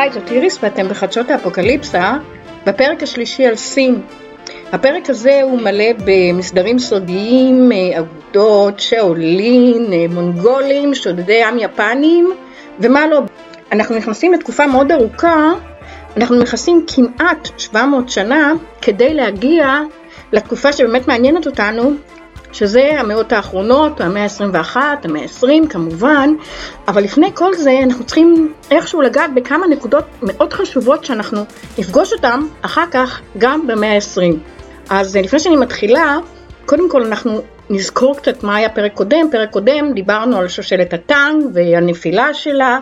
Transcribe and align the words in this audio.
היי, 0.00 0.12
זאת 0.12 0.30
איריס 0.30 0.58
ואתם 0.62 0.88
בחדשות 0.88 1.30
האפוקליפסה, 1.30 2.12
בפרק 2.66 3.02
השלישי 3.02 3.46
על 3.46 3.56
סין. 3.56 4.02
הפרק 4.72 5.10
הזה 5.10 5.40
הוא 5.42 5.60
מלא 5.60 5.84
במסדרים 6.04 6.78
סודיים, 6.78 7.72
אה, 7.72 7.98
אגודות, 7.98 8.80
שאולין, 8.80 9.92
אה, 9.92 10.06
מונגולים, 10.10 10.94
שודדי 10.94 11.44
עם 11.44 11.58
יפנים, 11.58 12.30
ומה 12.78 13.06
לא. 13.06 13.20
אנחנו 13.72 13.96
נכנסים 13.96 14.32
לתקופה 14.32 14.66
מאוד 14.66 14.92
ארוכה, 14.92 15.52
אנחנו 16.16 16.36
נכנסים 16.36 16.84
כמעט 16.86 17.48
700 17.58 18.08
שנה 18.08 18.52
כדי 18.82 19.14
להגיע 19.14 19.80
לתקופה 20.32 20.72
שבאמת 20.72 21.08
מעניינת 21.08 21.46
אותנו, 21.46 21.92
שזה 22.52 23.00
המאות 23.00 23.32
האחרונות, 23.32 24.00
המאה 24.00 24.22
ה-21, 24.22 24.76
המאה 25.04 25.22
ה-20 25.22 25.68
כמובן, 25.68 26.30
אבל 26.88 27.02
לפני 27.02 27.30
כל 27.34 27.54
זה 27.54 27.80
אנחנו 27.82 28.04
צריכים 28.04 28.52
איכשהו 28.70 29.02
לגעת 29.02 29.34
בכמה 29.34 29.66
נקודות 29.66 30.04
מאוד 30.22 30.52
חשובות 30.52 31.04
שאנחנו 31.04 31.44
נפגוש 31.78 32.12
אותן 32.12 32.40
אחר 32.62 32.84
כך 32.90 33.20
גם 33.38 33.66
במאה 33.66 33.94
ה-20. 33.94 34.36
אז 34.90 35.16
לפני 35.16 35.38
שאני 35.38 35.56
מתחילה, 35.56 36.18
קודם 36.66 36.90
כל 36.90 37.02
אנחנו 37.04 37.42
נזכור 37.70 38.16
קצת 38.16 38.42
מה 38.42 38.56
היה 38.56 38.68
פרק 38.68 38.92
קודם. 38.94 39.28
פרק 39.32 39.50
קודם 39.50 39.92
דיברנו 39.94 40.36
על 40.38 40.48
שושלת 40.48 40.92
הטנג 40.92 41.44
והנפילה 41.54 42.34
שלה, 42.34 42.78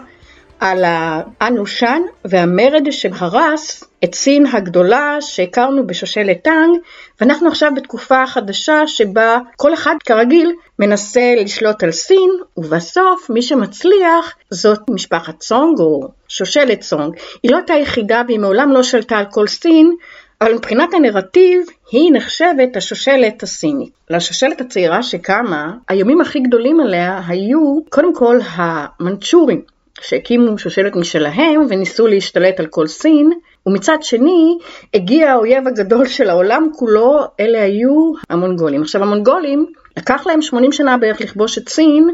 על 0.61 0.85
האנושן 0.87 2.03
והמרד 2.25 2.91
שהרס 2.91 3.85
את 4.05 4.15
סין 4.15 4.47
הגדולה 4.47 5.16
שהכרנו 5.21 5.87
בשושלת 5.87 6.43
טאנג, 6.43 6.79
ואנחנו 7.21 7.49
עכשיו 7.49 7.73
בתקופה 7.77 8.27
חדשה 8.27 8.87
שבה 8.87 9.39
כל 9.57 9.75
אחד 9.75 9.95
כרגיל 10.05 10.52
מנסה 10.79 11.35
לשלוט 11.37 11.83
על 11.83 11.93
סין, 11.93 12.30
ובסוף 12.57 13.30
מי 13.30 13.43
שמצליח 13.43 14.35
זאת 14.51 14.80
משפחת 14.91 15.43
סונג 15.43 15.79
או 15.80 16.09
שושלת 16.29 16.82
סונג. 16.82 17.15
היא 17.43 17.51
לא 17.51 17.57
הייתה 17.57 17.75
יחידה 17.75 18.23
והיא 18.27 18.38
מעולם 18.38 18.73
לא 18.73 18.82
שלטה 18.82 19.19
על 19.19 19.27
כל 19.30 19.47
סין, 19.47 19.97
אבל 20.41 20.54
מבחינת 20.54 20.95
הנרטיב 20.95 21.63
היא 21.93 22.13
נחשבת 22.13 22.77
השושלת 22.77 23.43
הסינית. 23.43 23.93
לשושלת 24.10 24.60
הצעירה 24.60 25.02
שקמה, 25.02 25.73
הימים 25.88 26.21
הכי 26.21 26.41
גדולים 26.41 26.80
עליה 26.80 27.21
היו 27.27 27.79
קודם 27.88 28.15
כל 28.15 28.38
המנצ'ורים. 28.45 29.77
שהקימו 30.02 30.59
שושלת 30.59 30.96
משלהם 30.96 31.66
וניסו 31.68 32.07
להשתלט 32.07 32.60
על 32.60 32.66
כל 32.66 32.87
סין, 32.87 33.30
ומצד 33.66 33.99
שני 34.02 34.59
הגיע 34.95 35.32
האויב 35.32 35.66
הגדול 35.66 36.07
של 36.07 36.30
העולם 36.30 36.68
כולו, 36.77 37.18
אלה 37.41 37.63
היו 37.63 38.13
המונגולים. 38.30 38.82
עכשיו 38.82 39.02
המונגולים, 39.02 39.66
לקח 39.96 40.26
להם 40.26 40.43
80 40.43 40.73
שנה 40.73 40.96
בערך 40.96 41.21
לכבוש 41.21 41.59
את 41.59 41.69
סין, 41.69 42.09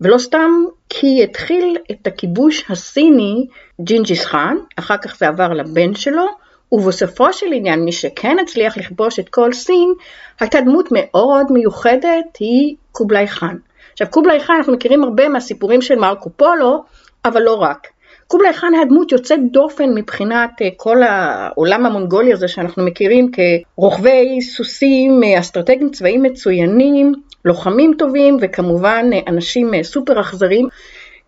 ולא 0.00 0.18
סתם 0.18 0.50
כי 0.88 1.22
התחיל 1.24 1.76
את 1.90 2.06
הכיבוש 2.06 2.64
הסיני 2.70 3.46
ג'ינג'יס 3.80 4.24
חאן, 4.24 4.56
אחר 4.76 4.96
כך 4.96 5.16
זה 5.16 5.28
עבר 5.28 5.48
לבן 5.48 5.94
שלו, 5.94 6.26
ובסופו 6.72 7.32
של 7.32 7.46
עניין 7.52 7.84
מי 7.84 7.92
שכן 7.92 8.36
הצליח 8.38 8.78
לכבוש 8.78 9.18
את 9.18 9.28
כל 9.28 9.52
סין, 9.52 9.94
הייתה 10.40 10.60
דמות 10.60 10.88
מאוד 10.90 11.52
מיוחדת, 11.52 12.36
היא 12.38 12.76
קובלאי 12.92 13.28
חאן. 13.28 13.56
עכשיו 13.92 14.06
קובלאי 14.10 14.40
חאן 14.40 14.54
אנחנו 14.54 14.72
מכירים 14.72 15.04
הרבה 15.04 15.28
מהסיפורים 15.28 15.82
של 15.82 15.98
מרקו 15.98 16.30
פולו, 16.36 16.84
אבל 17.24 17.42
לא 17.42 17.54
רק. 17.54 17.88
קובלאי 18.26 18.52
חאן 18.52 18.74
היה 18.74 18.84
דמות 18.84 19.12
יוצאת 19.12 19.40
דופן 19.52 19.94
מבחינת 19.94 20.50
אה, 20.62 20.68
כל 20.76 21.02
העולם 21.02 21.86
המונגולי 21.86 22.32
הזה 22.32 22.48
שאנחנו 22.48 22.84
מכירים 22.84 23.30
כרוכבי 23.32 24.40
סוסים, 24.40 25.24
אה, 25.24 25.38
אסטרטגים 25.38 25.90
צבאיים 25.90 26.22
מצוינים, 26.22 27.12
לוחמים 27.44 27.94
טובים 27.98 28.36
וכמובן 28.40 29.10
אה, 29.12 29.20
אנשים 29.26 29.82
סופר 29.82 30.20
אכזרים, 30.20 30.68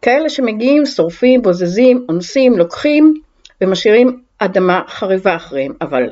כאלה 0.02 0.28
שמגיעים, 0.28 0.86
שורפים, 0.86 1.42
בוזזים, 1.42 2.06
אונסים, 2.08 2.58
לוקחים 2.58 3.14
ומשאירים 3.60 4.20
אדמה 4.38 4.83
חרבה 4.88 5.36
אחריהם, 5.36 5.72
אבל 5.80 6.02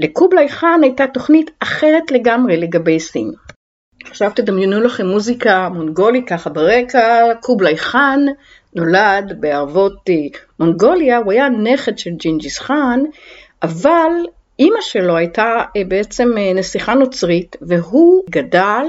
לקובלאי 0.00 0.48
חאן 0.48 0.80
הייתה 0.82 1.06
תוכנית 1.06 1.50
אחרת 1.60 2.10
לגמרי 2.10 2.56
לגבי 2.56 3.00
סין. 3.00 3.32
עכשיו 4.10 4.30
תדמיינו 4.34 4.80
לכם 4.80 5.06
מוזיקה 5.06 5.68
מונגולית 5.68 6.28
ככה 6.28 6.50
ברקע, 6.50 7.34
קובלאי 7.40 7.76
חאן 7.76 8.20
נולד 8.74 9.36
בערבות 9.40 9.96
אה, 10.08 10.14
מונגוליה, 10.60 11.18
הוא 11.18 11.32
היה 11.32 11.48
נכד 11.48 11.98
של 11.98 12.10
ג'ינג'יס 12.10 12.58
חאן, 12.58 13.00
אבל 13.62 14.12
אימא 14.58 14.80
שלו 14.80 15.16
הייתה 15.16 15.62
אה, 15.76 15.82
בעצם 15.88 16.28
אה, 16.38 16.52
נסיכה 16.54 16.94
נוצרית, 16.94 17.56
והוא 17.62 18.22
גדל 18.30 18.84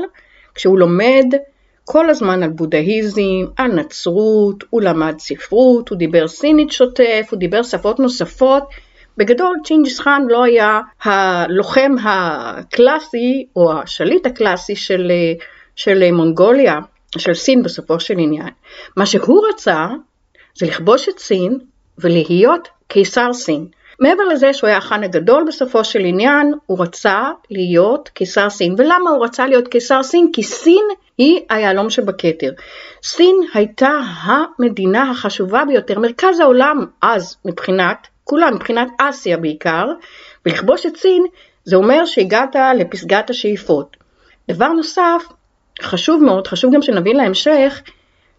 כשהוא 0.56 0.80
לומד 0.80 1.26
כל 1.86 2.10
הזמן 2.10 2.44
על 2.44 2.50
בודהיזם, 2.50 3.46
על 3.58 3.72
נצרות, 3.72 4.64
הוא 4.70 4.82
למד 4.82 5.20
ספרות, 5.20 5.90
הוא 5.90 5.98
דיבר 5.98 6.28
סינית 6.28 6.72
שוטף, 6.72 7.28
הוא 7.32 7.40
דיבר 7.40 7.64
שפות 7.64 8.00
נוספות. 8.00 8.64
בגדול 9.18 9.58
צ'ינג'יס 9.64 10.00
חאן 10.00 10.22
לא 10.30 10.44
היה 10.44 10.80
הלוחם 11.04 11.96
הקלאסי 12.04 13.46
או 13.56 13.72
השליט 13.74 14.26
הקלאסי 14.26 14.76
של, 14.76 15.12
של 15.76 16.12
מונגוליה, 16.12 16.80
של 17.18 17.34
סין 17.34 17.64
בסופו 17.64 18.00
של 18.00 18.14
עניין. 18.18 18.50
מה 18.98 19.06
שהוא 19.06 19.48
רצה 19.50 19.88
זה 20.56 20.66
לכבוש 20.66 21.10
את 21.10 21.20
סין 21.20 21.60
ולהיות 21.98 22.68
קיסר 22.88 23.34
סין. 23.34 23.68
מעבר 24.00 24.24
לזה 24.24 24.54
שהוא 24.54 24.68
היה 24.68 24.78
החאן 24.78 25.04
הגדול 25.04 25.44
בסופו 25.48 25.84
של 25.84 26.00
עניין, 26.00 26.54
הוא 26.66 26.82
רצה 26.82 27.32
להיות 27.50 28.10
קיסר 28.10 28.50
סין. 28.50 28.76
ולמה 28.78 29.10
הוא 29.10 29.26
רצה 29.26 29.48
להיות 29.48 29.68
קיסר 29.68 30.04
סין? 30.04 30.30
כי 30.34 30.44
סין 30.44 30.86
היא 31.18 31.40
היהלום 31.50 31.90
שבכתר. 31.90 32.52
סין 33.04 33.36
הייתה 33.54 34.00
המדינה 34.22 35.12
החשובה 35.12 35.64
ביותר, 35.68 36.00
מרכז 36.00 36.40
העולם 36.40 36.86
אז 37.02 37.38
מבחינת 37.46 38.08
כולם, 38.32 38.56
מבחינת 38.56 38.88
אסיה 38.98 39.38
בעיקר, 39.38 39.86
ולכבוש 40.46 40.86
את 40.86 40.98
סין 40.98 41.24
זה 41.64 41.76
אומר 41.76 42.06
שהגעת 42.06 42.56
לפסגת 42.78 43.30
השאיפות. 43.30 43.98
דבר 44.52 44.68
נוסף, 44.68 45.24
חשוב 45.82 46.24
מאוד, 46.24 46.48
חשוב 46.48 46.74
גם 46.74 46.82
שנבין 46.82 47.16
להמשך, 47.16 47.82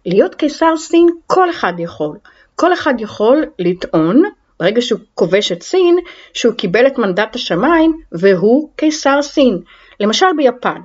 להיות 0.05 0.35
קיסר 0.35 0.77
סין 0.77 1.07
כל 1.27 1.49
אחד 1.49 1.73
יכול. 1.77 2.17
כל 2.55 2.73
אחד 2.73 2.93
יכול 2.99 3.45
לטעון, 3.59 4.21
ברגע 4.59 4.81
שהוא 4.81 4.99
כובש 5.13 5.51
את 5.51 5.63
סין, 5.63 5.97
שהוא 6.33 6.53
קיבל 6.53 6.87
את 6.87 6.97
מנדט 6.97 7.35
השמיים 7.35 8.01
והוא 8.11 8.69
קיסר 8.75 9.21
סין. 9.21 9.59
למשל 9.99 10.27
ביפן. 10.37 10.81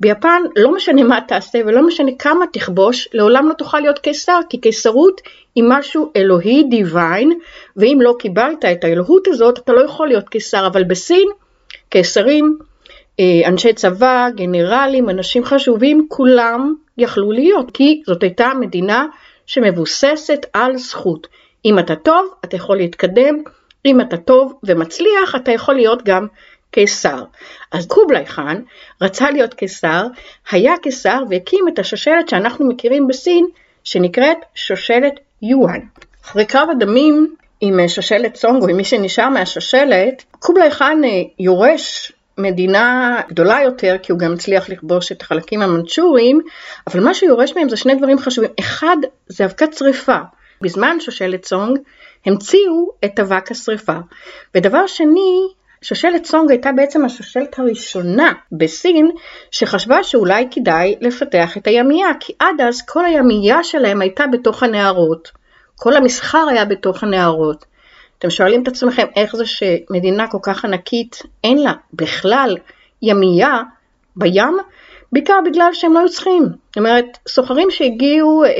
ביפן 0.00 0.42
לא 0.56 0.74
משנה 0.74 1.02
מה 1.02 1.20
תעשה 1.28 1.58
ולא 1.66 1.86
משנה 1.86 2.10
כמה 2.18 2.46
תכבוש, 2.52 3.08
לעולם 3.12 3.48
לא 3.48 3.54
תוכל 3.54 3.80
להיות 3.80 3.98
קיסר, 3.98 4.40
כי 4.50 4.60
קיסרות 4.60 5.20
היא 5.54 5.64
משהו 5.66 6.12
אלוהי 6.16 6.64
דיוויין, 6.70 7.38
ואם 7.76 7.98
לא 8.00 8.14
קיבלת 8.18 8.64
את 8.64 8.84
האלוהות 8.84 9.28
הזאת, 9.28 9.58
אתה 9.58 9.72
לא 9.72 9.84
יכול 9.84 10.08
להיות 10.08 10.28
קיסר, 10.28 10.66
אבל 10.66 10.84
בסין, 10.84 11.28
קיסרים 11.88 12.58
אה, 13.20 13.48
אנשי 13.48 13.72
צבא, 13.72 14.28
גנרלים, 14.34 15.10
אנשים 15.10 15.44
חשובים, 15.44 16.06
כולם 16.08 16.74
יכלו 16.98 17.32
להיות, 17.32 17.70
כי 17.74 18.02
זאת 18.06 18.22
הייתה 18.22 18.50
מדינה 18.60 19.06
שמבוססת 19.46 20.46
על 20.52 20.76
זכות. 20.76 21.26
אם 21.64 21.78
אתה 21.78 21.96
טוב, 21.96 22.34
אתה 22.44 22.56
יכול 22.56 22.76
להתקדם, 22.76 23.42
אם 23.86 24.00
אתה 24.00 24.16
טוב 24.16 24.52
ומצליח, 24.62 25.34
אתה 25.36 25.52
יכול 25.52 25.74
להיות 25.74 26.02
גם 26.04 26.26
קיסר. 26.70 27.24
אז 27.72 27.86
קובלאי 27.86 28.26
חאן 28.26 28.62
רצה 29.02 29.30
להיות 29.30 29.54
קיסר, 29.54 30.06
היה 30.50 30.74
קיסר 30.82 31.22
והקים 31.30 31.64
את 31.68 31.78
השושלת 31.78 32.28
שאנחנו 32.28 32.68
מכירים 32.68 33.06
בסין, 33.06 33.46
שנקראת 33.84 34.38
שושלת 34.54 35.12
יואן. 35.42 35.80
אחרי 36.24 36.44
קרב 36.44 36.68
הדמים 36.70 37.34
עם 37.60 37.88
שושלת 37.88 38.36
סונג, 38.36 38.62
או 38.62 38.68
עם 38.68 38.76
מי 38.76 38.84
שנשאר 38.84 39.28
מהשושלת, 39.28 40.24
קובלאי 40.30 40.70
חאן 40.70 41.04
אה, 41.04 41.22
יורש 41.38 42.12
מדינה 42.38 43.20
גדולה 43.28 43.60
יותר, 43.62 43.96
כי 44.02 44.12
הוא 44.12 44.18
גם 44.18 44.32
הצליח 44.32 44.68
לכבוש 44.68 45.12
את 45.12 45.22
החלקים 45.22 45.62
המנצ'וריים, 45.62 46.40
אבל 46.86 47.00
מה 47.00 47.14
שיורש 47.14 47.52
מהם 47.56 47.68
זה 47.68 47.76
שני 47.76 47.94
דברים 47.94 48.18
חשובים. 48.18 48.50
אחד, 48.60 48.96
זה 49.26 49.44
אבקת 49.44 49.74
שריפה. 49.74 50.18
בזמן 50.60 51.00
שושלת 51.00 51.44
סונג 51.44 51.78
המציאו 52.26 52.90
את 53.04 53.20
אבק 53.20 53.50
השריפה. 53.50 53.96
ודבר 54.54 54.86
שני, 54.86 55.48
שושלת 55.82 56.24
סונג 56.24 56.50
הייתה 56.50 56.72
בעצם 56.72 57.04
השושלת 57.04 57.58
הראשונה 57.58 58.32
בסין 58.52 59.10
שחשבה 59.50 60.02
שאולי 60.02 60.48
כדאי 60.50 60.94
לפתח 61.00 61.56
את 61.56 61.66
הימייה, 61.66 62.08
כי 62.20 62.32
עד 62.38 62.60
אז 62.60 62.82
כל 62.82 63.04
הימייה 63.04 63.64
שלהם 63.64 64.00
הייתה 64.00 64.26
בתוך 64.26 64.62
הנהרות. 64.62 65.30
כל 65.76 65.96
המסחר 65.96 66.46
היה 66.50 66.64
בתוך 66.64 67.02
הנהרות. 67.02 67.64
אתם 68.18 68.30
שואלים 68.30 68.62
את 68.62 68.68
עצמכם 68.68 69.06
איך 69.16 69.36
זה 69.36 69.44
שמדינה 69.46 70.26
כל 70.26 70.38
כך 70.42 70.64
ענקית 70.64 71.22
אין 71.44 71.62
לה 71.62 71.72
בכלל 71.92 72.56
ימייה 73.02 73.62
בים, 74.16 74.56
בעיקר 75.12 75.38
בגלל 75.44 75.68
שהם 75.72 75.92
לא 75.92 75.98
היו 75.98 76.08
צריכים. 76.08 76.42
זאת 76.42 76.76
אומרת, 76.76 77.18
סוחרים 77.28 77.70
שהגיעו 77.70 78.44
אה, 78.44 78.50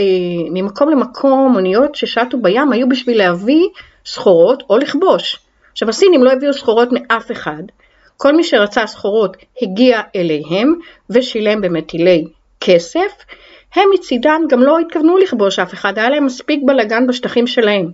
ממקום 0.50 0.90
למקום, 0.90 1.56
אוניות 1.56 1.94
ששטו 1.94 2.38
בים, 2.42 2.72
היו 2.72 2.88
בשביל 2.88 3.18
להביא 3.18 3.68
סחורות 4.06 4.62
או 4.70 4.78
לכבוש. 4.78 5.47
עכשיו 5.78 5.88
הסינים 5.88 6.22
לא 6.22 6.32
הביאו 6.32 6.52
סחורות 6.52 6.88
מאף 6.92 7.30
אחד, 7.30 7.62
כל 8.16 8.36
מי 8.36 8.44
שרצה 8.44 8.86
סחורות 8.86 9.36
הגיע 9.62 10.00
אליהם 10.16 10.74
ושילם 11.10 11.60
במטילי 11.60 12.24
כסף, 12.60 13.12
הם 13.74 13.88
מצידם 13.94 14.40
גם 14.48 14.60
לא 14.60 14.78
התכוונו 14.78 15.18
לכבוש 15.18 15.58
אף 15.58 15.74
אחד, 15.74 15.98
היה 15.98 16.10
להם 16.10 16.24
מספיק 16.24 16.60
בלאגן 16.66 17.06
בשטחים 17.06 17.46
שלהם. 17.46 17.90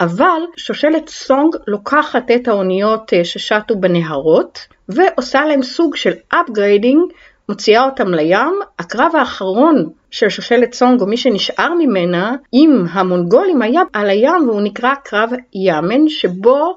אבל 0.00 0.40
שושלת 0.56 1.08
סונג 1.08 1.56
לוקחת 1.66 2.30
את 2.30 2.48
האוניות 2.48 3.12
אה, 3.14 3.24
ששטו 3.24 3.76
בנהרות 3.80 4.58
ועושה 4.88 5.44
להם 5.44 5.62
סוג 5.62 5.96
של 5.96 6.12
upgrading, 6.34 7.14
מוציאה 7.48 7.84
אותם 7.84 8.14
לים. 8.14 8.60
הקרב 8.78 9.16
האחרון 9.16 9.84
של 10.10 10.28
שושלת 10.28 10.74
סונג, 10.74 11.00
או 11.00 11.06
מי 11.06 11.16
שנשאר 11.16 11.74
ממנה, 11.78 12.36
עם 12.52 12.84
המונגולים 12.90 13.62
היה 13.62 13.82
על 13.92 14.10
הים 14.10 14.48
והוא 14.48 14.60
נקרא 14.60 14.94
קרב 15.04 15.30
יאמן, 15.54 16.08
שבו 16.08 16.76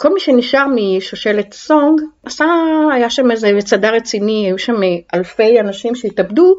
כל 0.00 0.14
מי 0.14 0.20
שנשאר 0.20 0.66
משושלת 0.74 1.52
סונג, 1.52 2.00
עשה, 2.26 2.44
היה 2.92 3.10
שם 3.10 3.30
איזה 3.30 3.52
מצדה 3.52 3.90
רציני, 3.90 4.46
היו 4.46 4.58
שם 4.58 4.80
אלפי 5.14 5.60
אנשים 5.60 5.94
שהתאבדו, 5.94 6.56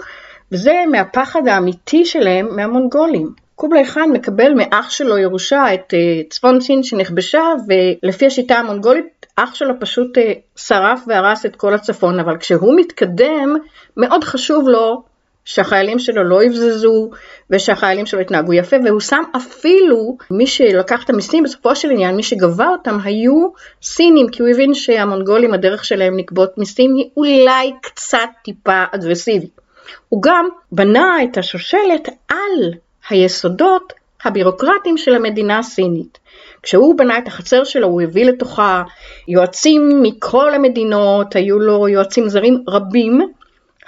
וזה 0.51 0.73
מהפחד 0.91 1.47
האמיתי 1.47 2.05
שלהם 2.05 2.55
מהמונגולים. 2.55 3.29
קובלי 3.55 3.85
חאן 3.85 4.09
מקבל 4.13 4.53
מאח 4.53 4.89
שלו 4.89 5.17
ירושה 5.17 5.73
את 5.73 5.93
uh, 5.93 6.29
צפון 6.29 6.61
סין 6.61 6.83
שנכבשה 6.83 7.41
ולפי 7.67 8.25
השיטה 8.25 8.55
המונגולית 8.55 9.25
אח 9.35 9.55
שלו 9.55 9.73
פשוט 9.79 10.17
uh, 10.17 10.21
שרף 10.55 11.03
והרס 11.07 11.45
את 11.45 11.55
כל 11.55 11.73
הצפון 11.73 12.19
אבל 12.19 12.37
כשהוא 12.37 12.75
מתקדם 12.79 13.55
מאוד 13.97 14.23
חשוב 14.23 14.67
לו 14.67 15.03
שהחיילים 15.45 15.99
שלו 15.99 16.23
לא 16.23 16.43
יבזזו 16.43 17.09
ושהחיילים 17.49 18.05
שלו 18.05 18.21
יתנהגו 18.21 18.53
יפה 18.53 18.75
והוא 18.85 18.99
שם 18.99 19.21
אפילו 19.35 20.17
מי 20.31 20.47
שלקח 20.47 21.03
את 21.03 21.09
המיסים 21.09 21.43
בסופו 21.43 21.75
של 21.75 21.91
עניין 21.91 22.15
מי 22.15 22.23
שגבה 22.23 22.67
אותם 22.67 22.97
היו 23.03 23.47
סינים 23.81 24.29
כי 24.29 24.41
הוא 24.41 24.49
הבין 24.49 24.73
שהמונגולים 24.73 25.53
הדרך 25.53 25.85
שלהם 25.85 26.17
לגבות 26.17 26.57
מיסים 26.57 26.95
היא 26.95 27.09
אולי 27.17 27.71
קצת 27.81 28.29
טיפה 28.43 28.83
אגרסיבית. 28.91 29.61
הוא 30.09 30.21
גם 30.21 30.47
בנה 30.71 31.23
את 31.23 31.37
השושלת 31.37 32.09
על 32.29 32.73
היסודות 33.09 33.93
הבירוקרטיים 34.25 34.97
של 34.97 35.15
המדינה 35.15 35.59
הסינית. 35.59 36.17
כשהוא 36.63 36.97
בנה 36.97 37.17
את 37.17 37.27
החצר 37.27 37.63
שלו 37.63 37.87
הוא 37.87 38.01
הביא 38.01 38.25
לתוכה 38.25 38.83
יועצים 39.27 40.01
מכל 40.01 40.53
המדינות, 40.53 41.35
היו 41.35 41.59
לו 41.59 41.87
יועצים 41.87 42.29
זרים 42.29 42.63
רבים, 42.67 43.21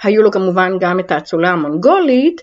היו 0.04 0.22
לו 0.22 0.30
כמובן 0.30 0.72
גם 0.80 1.00
את 1.00 1.12
האצולה 1.12 1.50
המונגולית 1.50 2.42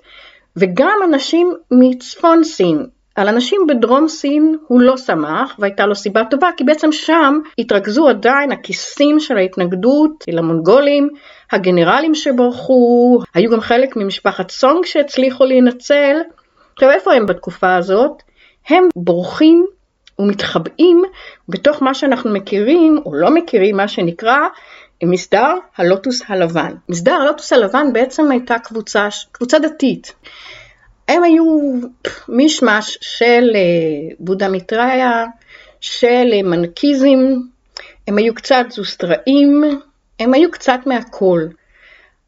וגם 0.56 1.00
אנשים 1.04 1.54
מצפון 1.72 2.44
סין. 2.44 2.86
על 3.16 3.28
אנשים 3.28 3.62
בדרום 3.68 4.08
סין 4.08 4.58
הוא 4.68 4.82
לא 4.82 4.98
שמח 4.98 5.56
והייתה 5.60 5.86
לו 5.86 5.96
סיבה 5.96 6.24
טובה 6.26 6.50
כי 6.58 6.64
בעצם 6.64 6.92
שם 6.92 7.40
התרכזו 7.58 8.10
עדיין 8.10 8.52
הכיסים 8.52 9.20
של 9.20 9.38
ההתנגדות 9.38 10.24
למונגולים, 10.28 11.10
הגנרלים 11.52 12.16
שברחו, 12.16 13.20
היו 13.34 13.52
גם 13.52 13.62
חלק 13.62 13.96
ממשפחת 13.96 14.52
סונג 14.52 14.86
שהצליחו 14.86 15.46
להינצל 15.46 16.18
עכשיו 16.74 16.90
איפה 16.90 17.14
הם 17.14 17.26
בתקופה 17.26 17.76
הזאת? 17.76 18.12
הם 18.70 18.84
בורחים 18.96 19.66
ומתחבאים 20.20 21.04
בתוך 21.50 21.84
מה 21.84 21.94
שאנחנו 21.94 22.34
מכירים 22.34 23.00
או 23.06 23.14
לא 23.16 23.32
מכירים, 23.32 23.78
מה 23.78 23.88
שנקרא 23.88 24.38
מסדר 25.10 25.54
הלוטוס 25.78 26.22
הלבן. 26.28 26.74
מסדר 26.90 27.14
הלוטוס 27.14 27.54
הלבן 27.54 27.94
בעצם 27.94 28.32
הייתה 28.32 28.60
קבוצה, 28.60 29.08
קבוצה 29.32 29.60
דתית. 29.60 30.14
הם 31.08 31.24
היו 31.24 31.74
מישמש 32.30 32.98
של 33.02 33.52
אה, 33.56 34.16
בודה 34.20 34.48
מיטריה, 34.48 35.26
של 35.82 36.30
אה, 36.34 36.44
מנקיזם, 36.44 37.20
הם 38.08 38.18
היו 38.18 38.36
קצת 38.36 38.66
זוסטראים, 38.70 39.64
הם 40.20 40.34
היו 40.34 40.52
קצת 40.52 40.80
מהכל. 40.86 41.42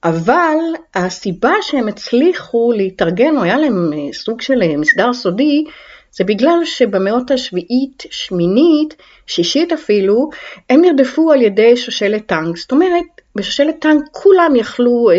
אבל 0.03 0.57
הסיבה 0.95 1.53
שהם 1.61 1.87
הצליחו 1.87 2.71
להתארגן, 2.75 3.37
או 3.37 3.43
היה 3.43 3.57
להם 3.57 3.93
אה, 3.93 4.13
סוג 4.13 4.41
של 4.41 4.77
מסדר 4.77 5.13
סודי, 5.13 5.65
זה 6.13 6.23
בגלל 6.23 6.65
שבמאות 6.65 7.31
השביעית, 7.31 8.03
שמינית, 8.11 8.95
שישית 9.27 9.71
אפילו, 9.71 10.29
הם 10.69 10.81
נרדפו 10.81 11.31
על 11.31 11.41
ידי 11.41 11.77
שושלת 11.77 12.25
טאנג. 12.25 12.57
זאת 12.57 12.71
אומרת, 12.71 13.05
בשושלת 13.35 13.75
טאנג 13.79 14.01
כולם 14.11 14.55
יכלו 14.55 15.09
אה, 15.11 15.15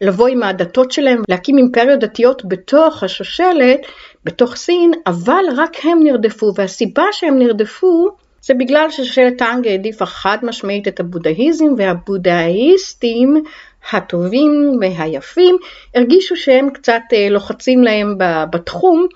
לבוא 0.00 0.28
עם 0.28 0.42
הדתות 0.42 0.92
שלהם, 0.92 1.22
להקים 1.28 1.58
אימפריות 1.58 2.00
דתיות 2.00 2.42
בתוך 2.44 3.02
השושלת, 3.02 3.80
בתוך 4.24 4.56
סין, 4.56 4.92
אבל 5.06 5.44
רק 5.56 5.76
הם 5.84 6.02
נרדפו, 6.02 6.52
והסיבה 6.56 7.04
שהם 7.12 7.38
נרדפו 7.38 8.08
זה 8.42 8.54
בגלל 8.54 8.90
ששושלת 8.90 9.38
טאנג 9.38 9.68
העדיפה 9.68 10.06
חד 10.06 10.38
משמעית 10.42 10.88
את 10.88 11.00
הבודהיזם 11.00 11.64
והבודהיסטים 11.78 13.42
הטובים 13.92 14.78
והיפים 14.80 15.56
הרגישו 15.94 16.36
שהם 16.36 16.70
קצת 16.70 17.02
אה, 17.12 17.28
לוחצים 17.30 17.84
להם 17.84 18.14
בתחום, 18.50 19.06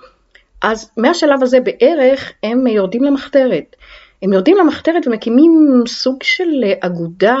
אז 0.61 0.91
מהשלב 0.97 1.43
הזה 1.43 1.59
בערך 1.59 2.31
הם 2.43 2.67
יורדים 2.67 3.03
למחתרת. 3.03 3.75
הם 4.21 4.33
יורדים 4.33 4.57
למחתרת 4.57 5.07
ומקימים 5.07 5.83
סוג 5.87 6.23
של 6.23 6.63
אגודה, 6.79 7.37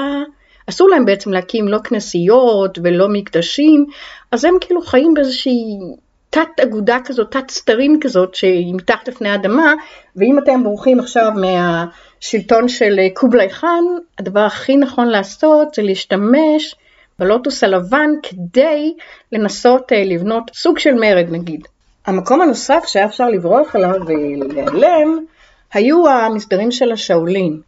אסור 0.69 0.89
להם 0.89 1.05
בעצם 1.05 1.31
להקים 1.31 1.67
לא 1.67 1.77
כנסיות 1.83 2.79
ולא 2.83 3.07
מקדשים, 3.09 3.85
אז 4.31 4.45
הם 4.45 4.53
כאילו 4.61 4.81
חיים 4.81 5.13
באיזושהי 5.13 5.77
תת 6.29 6.59
אגודה 6.63 6.97
כזאת, 7.05 7.31
תת 7.31 7.51
סתרים 7.51 7.99
כזאת 8.01 8.35
שהיא 8.35 8.75
מתחת 8.75 9.07
לפני 9.07 9.29
האדמה, 9.29 9.73
ואם 10.15 10.39
אתם 10.39 10.63
בורחים 10.63 10.99
עכשיו 10.99 11.31
מהשלטון 11.35 12.67
של 12.67 12.99
אה, 12.99 13.07
קובלי 13.13 13.49
חאן, 13.49 13.83
הדבר 14.19 14.39
הכי 14.39 14.77
נכון 14.77 15.07
לעשות 15.07 15.73
זה 15.73 15.81
להשתמש 15.81 16.75
בלוטוס 17.19 17.63
הלבן 17.63 18.09
כדי 18.23 18.93
לנסות 19.31 19.91
אה, 19.91 20.03
לבנות 20.03 20.51
סוג 20.53 20.79
של 20.79 20.93
מרד 20.93 21.27
נגיד. 21.29 21.67
המקום 22.05 22.41
הנוסף 22.41 22.83
שהיה 22.87 23.05
אפשר 23.05 23.29
לברוח 23.29 23.75
אליו 23.75 23.91
ולהיעלם 24.05 25.25
היו 25.73 26.07
המסדרים 26.07 26.71
של 26.71 26.91
השאולין. 26.91 27.61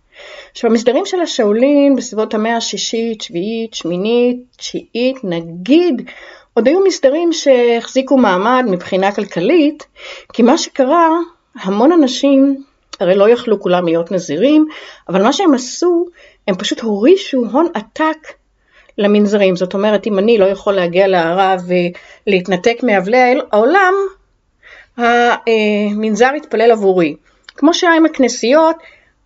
עכשיו 0.51 0.69
המסדרים 0.69 1.05
של 1.05 1.19
השאולין 1.19 1.95
בסביבות 1.95 2.33
המאה 2.33 2.57
השישית, 2.57 3.21
שביעית, 3.21 3.73
שמינית, 3.73 4.37
תשיעית, 4.57 5.17
נגיד, 5.23 6.09
עוד 6.53 6.67
היו 6.67 6.79
מסדרים 6.79 7.33
שהחזיקו 7.33 8.17
מעמד 8.17 8.65
מבחינה 8.67 9.11
כלכלית, 9.11 9.85
כי 10.33 10.41
מה 10.41 10.57
שקרה, 10.57 11.09
המון 11.55 11.91
אנשים 11.91 12.63
הרי 12.99 13.15
לא 13.15 13.29
יכלו 13.29 13.59
כולם 13.59 13.85
להיות 13.85 14.11
נזירים, 14.11 14.67
אבל 15.09 15.23
מה 15.23 15.33
שהם 15.33 15.53
עשו, 15.53 16.05
הם 16.47 16.55
פשוט 16.55 16.79
הורישו 16.79 17.45
הון 17.51 17.67
עתק 17.73 18.33
למנזרים. 18.97 19.55
זאת 19.55 19.73
אומרת, 19.73 20.07
אם 20.07 20.19
אני 20.19 20.37
לא 20.37 20.45
יכול 20.45 20.73
להגיע 20.73 21.07
להערה 21.07 21.55
ולהתנתק 22.27 22.77
מאבלי 22.83 23.17
העולם, 23.51 23.93
המנזר 24.97 26.31
יתפלל 26.35 26.71
עבורי. 26.71 27.15
כמו 27.55 27.73
שהיה 27.73 27.95
עם 27.95 28.05
הכנסיות, 28.05 28.75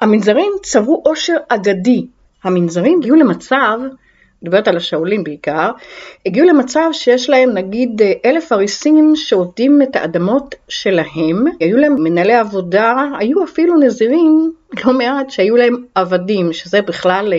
המנזרים 0.01 0.51
צברו 0.63 1.01
עושר 1.05 1.37
אגדי. 1.49 2.05
המנזרים 2.43 2.99
הגיעו 2.99 3.15
למצב, 3.15 3.79
מדברת 4.41 4.67
על 4.67 4.77
השאולים 4.77 5.23
בעיקר, 5.23 5.71
הגיעו 6.25 6.47
למצב 6.47 6.89
שיש 6.91 7.29
להם 7.29 7.49
נגיד 7.53 8.01
אלף 8.25 8.51
אריסים 8.51 9.15
שעובדים 9.15 9.81
את 9.81 9.95
האדמות 9.95 10.55
שלהם, 10.69 11.43
היו 11.59 11.77
להם 11.77 11.95
מנהלי 12.03 12.35
עבודה, 12.35 12.95
היו 13.19 13.43
אפילו 13.43 13.75
נזירים 13.75 14.53
לא 14.85 14.93
מעט 14.93 15.29
שהיו 15.29 15.55
להם 15.55 15.83
עבדים, 15.95 16.53
שזה 16.53 16.81
בכלל 16.81 17.33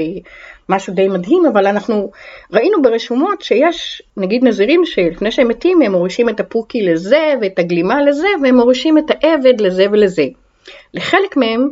משהו 0.69 0.95
די 0.95 1.09
מדהים, 1.09 1.47
אבל 1.47 1.67
אנחנו 1.67 2.11
ראינו 2.53 2.83
ברשומות 2.83 3.43
שיש 3.43 4.03
נגיד 4.17 4.45
נזירים 4.45 4.85
שלפני 4.85 5.33
שהם 5.33 5.49
מתים 5.49 5.83
הם 5.83 5.93
מורישים 5.93 6.29
את 6.29 6.41
הפוקי 6.41 6.83
לזה 6.83 7.35
ואת 7.41 7.59
הגלימה 7.59 8.03
לזה 8.03 8.29
והם 8.43 8.57
מורישים 8.57 8.99
את 8.99 9.05
העבד 9.11 9.61
לזה 9.61 9.87
ולזה. 9.93 10.27
לחלק 10.95 11.37
מהם 11.37 11.69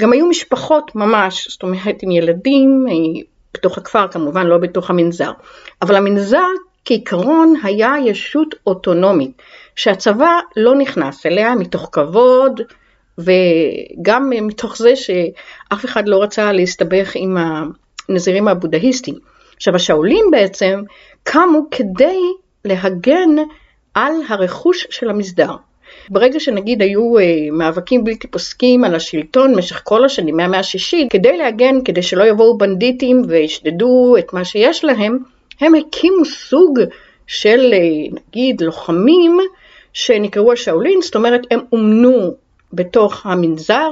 גם 0.00 0.12
היו 0.12 0.26
משפחות 0.26 0.94
ממש, 0.94 1.48
זאת 1.50 1.62
אומרת 1.62 2.02
עם 2.02 2.10
ילדים, 2.10 2.86
אה, 2.88 3.22
בתוך 3.54 3.78
הכפר 3.78 4.08
כמובן, 4.08 4.46
לא 4.46 4.58
בתוך 4.58 4.90
המנזר. 4.90 5.32
אבל 5.82 5.94
המנזר 5.94 6.46
כעיקרון 6.84 7.54
היה 7.62 7.94
ישות 8.04 8.54
אוטונומית, 8.66 9.42
שהצבא 9.76 10.38
לא 10.56 10.74
נכנס 10.74 11.26
אליה 11.26 11.54
מתוך 11.54 11.88
כבוד, 11.92 12.60
וגם 13.18 14.30
מתוך 14.30 14.76
זה 14.76 14.96
שאף 14.96 15.84
אחד 15.84 16.08
לא 16.08 16.22
רצה 16.22 16.52
להסתבך 16.52 17.12
עם 17.14 17.36
הנזירים 18.10 18.48
הבודהיסטים. 18.48 19.14
עכשיו 19.56 19.76
השאולים 19.76 20.24
בעצם 20.30 20.82
קמו 21.22 21.60
כדי 21.70 22.20
להגן 22.64 23.30
על 23.94 24.12
הרכוש 24.28 24.86
של 24.90 25.10
המסדר. 25.10 25.50
ברגע 26.10 26.40
שנגיד 26.40 26.82
היו 26.82 27.18
אה, 27.18 27.24
מאבקים 27.52 28.04
בלתי 28.04 28.28
פוסקים 28.28 28.84
על 28.84 28.94
השלטון 28.94 29.54
במשך 29.54 29.80
כל 29.84 30.04
השנים 30.04 30.36
מהמאה 30.36 30.60
השישית, 30.60 31.12
כדי 31.12 31.36
להגן, 31.36 31.84
כדי 31.84 32.02
שלא 32.02 32.24
יבואו 32.24 32.58
בנדיטים 32.58 33.22
וישדדו 33.28 34.16
את 34.18 34.32
מה 34.32 34.44
שיש 34.44 34.84
להם, 34.84 35.18
הם 35.60 35.74
הקימו 35.74 36.24
סוג 36.24 36.78
של 37.26 37.72
אה, 37.72 38.18
נגיד 38.28 38.60
לוחמים 38.60 39.38
שנקראו 39.92 40.52
השאולין, 40.52 41.00
זאת 41.02 41.14
אומרת 41.14 41.40
הם 41.50 41.60
אומנו 41.72 42.34
בתוך 42.72 43.26
המנזר, 43.26 43.90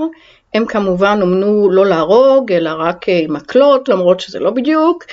הם 0.55 0.67
כמובן 0.67 1.19
אומנו 1.23 1.71
לא 1.71 1.87
להרוג, 1.87 2.53
אלא 2.53 2.71
רק 2.79 3.09
אה, 3.09 3.21
מקלות, 3.29 3.89
למרות 3.89 4.21
שזה 4.21 4.39
לא 4.39 4.51
בדיוק, 4.51 5.05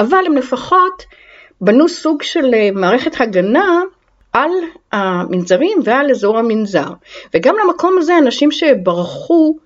אבל 0.00 0.24
הם 0.26 0.36
לפחות 0.36 1.02
בנו 1.60 1.88
סוג 1.88 2.22
של 2.22 2.54
אה, 2.54 2.68
מערכת 2.74 3.20
הגנה 3.20 3.80
על 4.32 4.50
המנזרים 4.92 5.78
ועל 5.84 6.10
אזור 6.10 6.38
המנזר. 6.38 6.88
וגם 7.34 7.54
למקום 7.64 7.98
הזה 7.98 8.18
אנשים 8.18 8.50
שברחו, 8.50 9.56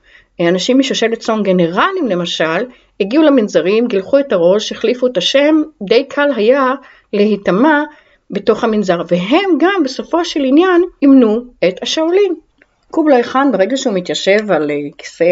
אנשים 0.40 0.78
משושלת 0.78 1.18
צאן 1.18 1.42
גנרלים 1.42 2.08
למשל, 2.08 2.66
הגיעו 3.00 3.22
למנזרים, 3.22 3.86
גילחו 3.86 4.18
את 4.18 4.32
הראש, 4.32 4.72
החליפו 4.72 5.06
את 5.06 5.16
השם, 5.16 5.62
די 5.82 6.04
קל 6.04 6.28
היה 6.36 6.74
להיטמע 7.12 7.82
בתוך 8.30 8.64
המנזר, 8.64 9.02
והם 9.08 9.50
גם 9.58 9.82
בסופו 9.84 10.24
של 10.24 10.40
עניין 10.44 10.82
אימנו 11.02 11.44
את 11.68 11.82
השאולים. 11.82 12.45
קובלאי 12.90 13.22
חאן 13.22 13.52
ברגע 13.52 13.76
שהוא 13.76 13.94
מתיישב 13.94 14.52
על 14.52 14.70
אה, 14.70 14.76
כיסא 14.98 15.24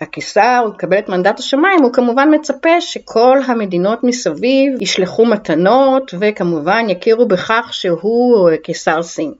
הקיסר, 0.00 0.60
הוא 0.64 0.74
מקבל 0.74 0.98
את 0.98 1.08
מנדט 1.08 1.38
השמיים, 1.38 1.82
הוא 1.82 1.92
כמובן 1.92 2.34
מצפה 2.34 2.80
שכל 2.80 3.38
המדינות 3.46 4.04
מסביב 4.04 4.82
ישלחו 4.82 5.26
מתנות 5.26 6.14
וכמובן 6.20 6.86
יכירו 6.88 7.28
בכך 7.28 7.68
שהוא 7.72 8.50
קיסר 8.62 9.02
סין. 9.02 9.32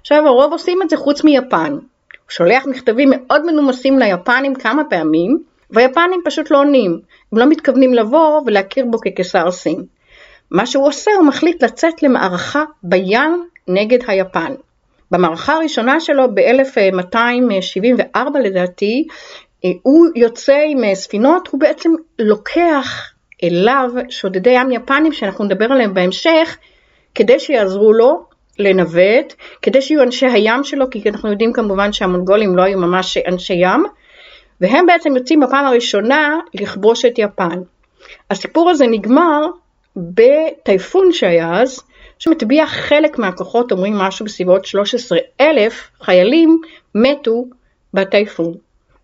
עכשיו 0.00 0.26
הרוב 0.26 0.52
עושים 0.52 0.82
את 0.82 0.90
זה 0.90 0.96
חוץ 0.96 1.24
מיפן. 1.24 1.72
הוא 1.72 1.80
שולח 2.28 2.66
מכתבים 2.66 3.10
מאוד 3.12 3.46
מנומסים 3.46 3.98
ליפנים 3.98 4.54
כמה 4.54 4.84
פעמים, 4.84 5.38
והיפנים 5.70 6.20
פשוט 6.24 6.50
לא 6.50 6.58
עונים. 6.58 7.00
הם 7.32 7.38
לא 7.38 7.46
מתכוונים 7.48 7.94
לבוא 7.94 8.40
ולהכיר 8.46 8.86
בו 8.90 8.98
כקיסר 8.98 9.50
סין. 9.50 9.84
מה 10.50 10.66
שהוא 10.66 10.86
עושה, 10.86 11.10
הוא 11.16 11.26
מחליט 11.26 11.62
לצאת 11.62 12.02
למערכה 12.02 12.64
בים 12.82 13.48
נגד 13.68 13.98
היפן. 14.06 14.54
במערכה 15.10 15.52
הראשונה 15.52 16.00
שלו 16.00 16.34
ב-1274 16.34 18.18
לדעתי, 18.44 19.06
אה, 19.64 19.70
הוא 19.82 20.06
יוצא 20.16 20.58
עם 20.68 20.84
אה, 20.84 20.94
ספינות, 20.94 21.48
הוא 21.48 21.60
בעצם 21.60 21.90
לוקח 22.18 23.12
אליו 23.42 23.90
שודדי 24.08 24.50
ים 24.50 24.72
יפנים 24.72 25.12
שאנחנו 25.12 25.44
נדבר 25.44 25.64
עליהם 25.64 25.94
בהמשך, 25.94 26.56
כדי 27.14 27.38
שיעזרו 27.38 27.92
לו 27.92 28.24
לנווט, 28.58 29.34
כדי 29.62 29.82
שיהיו 29.82 30.02
אנשי 30.02 30.26
הים 30.26 30.64
שלו, 30.64 30.90
כי 30.90 31.10
אנחנו 31.10 31.30
יודעים 31.30 31.52
כמובן 31.52 31.92
שהמונגולים 31.92 32.56
לא 32.56 32.62
היו 32.62 32.78
ממש 32.78 33.16
אנשי 33.16 33.54
ים, 33.54 33.84
והם 34.60 34.86
בעצם 34.86 35.16
יוצאים 35.16 35.40
בפעם 35.40 35.66
הראשונה 35.66 36.38
לכבוש 36.54 37.04
את 37.04 37.18
יפן. 37.18 37.60
הסיפור 38.30 38.70
הזה 38.70 38.86
נגמר 38.86 39.46
בטייפון 39.96 41.12
שהיה 41.12 41.60
אז, 41.60 41.82
שמטביע 42.18 42.66
חלק 42.66 43.18
מהכוחות, 43.18 43.72
אומרים 43.72 43.98
משהו 43.98 44.24
בסביבות 44.24 44.64
13 44.64 45.18
אלף 45.40 45.90
חיילים 46.00 46.60
מתו 46.94 47.44
בטייפון. 47.94 48.54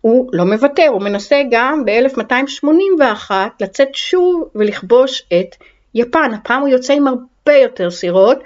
הוא 0.01 0.29
לא 0.33 0.43
מוותר, 0.43 0.87
הוא 0.87 1.01
מנסה 1.01 1.41
גם 1.51 1.85
ב-1281 1.85 3.31
לצאת 3.61 3.87
שוב 3.93 4.43
ולכבוש 4.55 5.23
את 5.39 5.55
יפן. 5.95 6.33
הפעם 6.33 6.61
הוא 6.61 6.69
יוצא 6.69 6.93
עם 6.93 7.07
הרבה 7.07 7.53
יותר 7.61 7.91
סירות, 7.91 8.37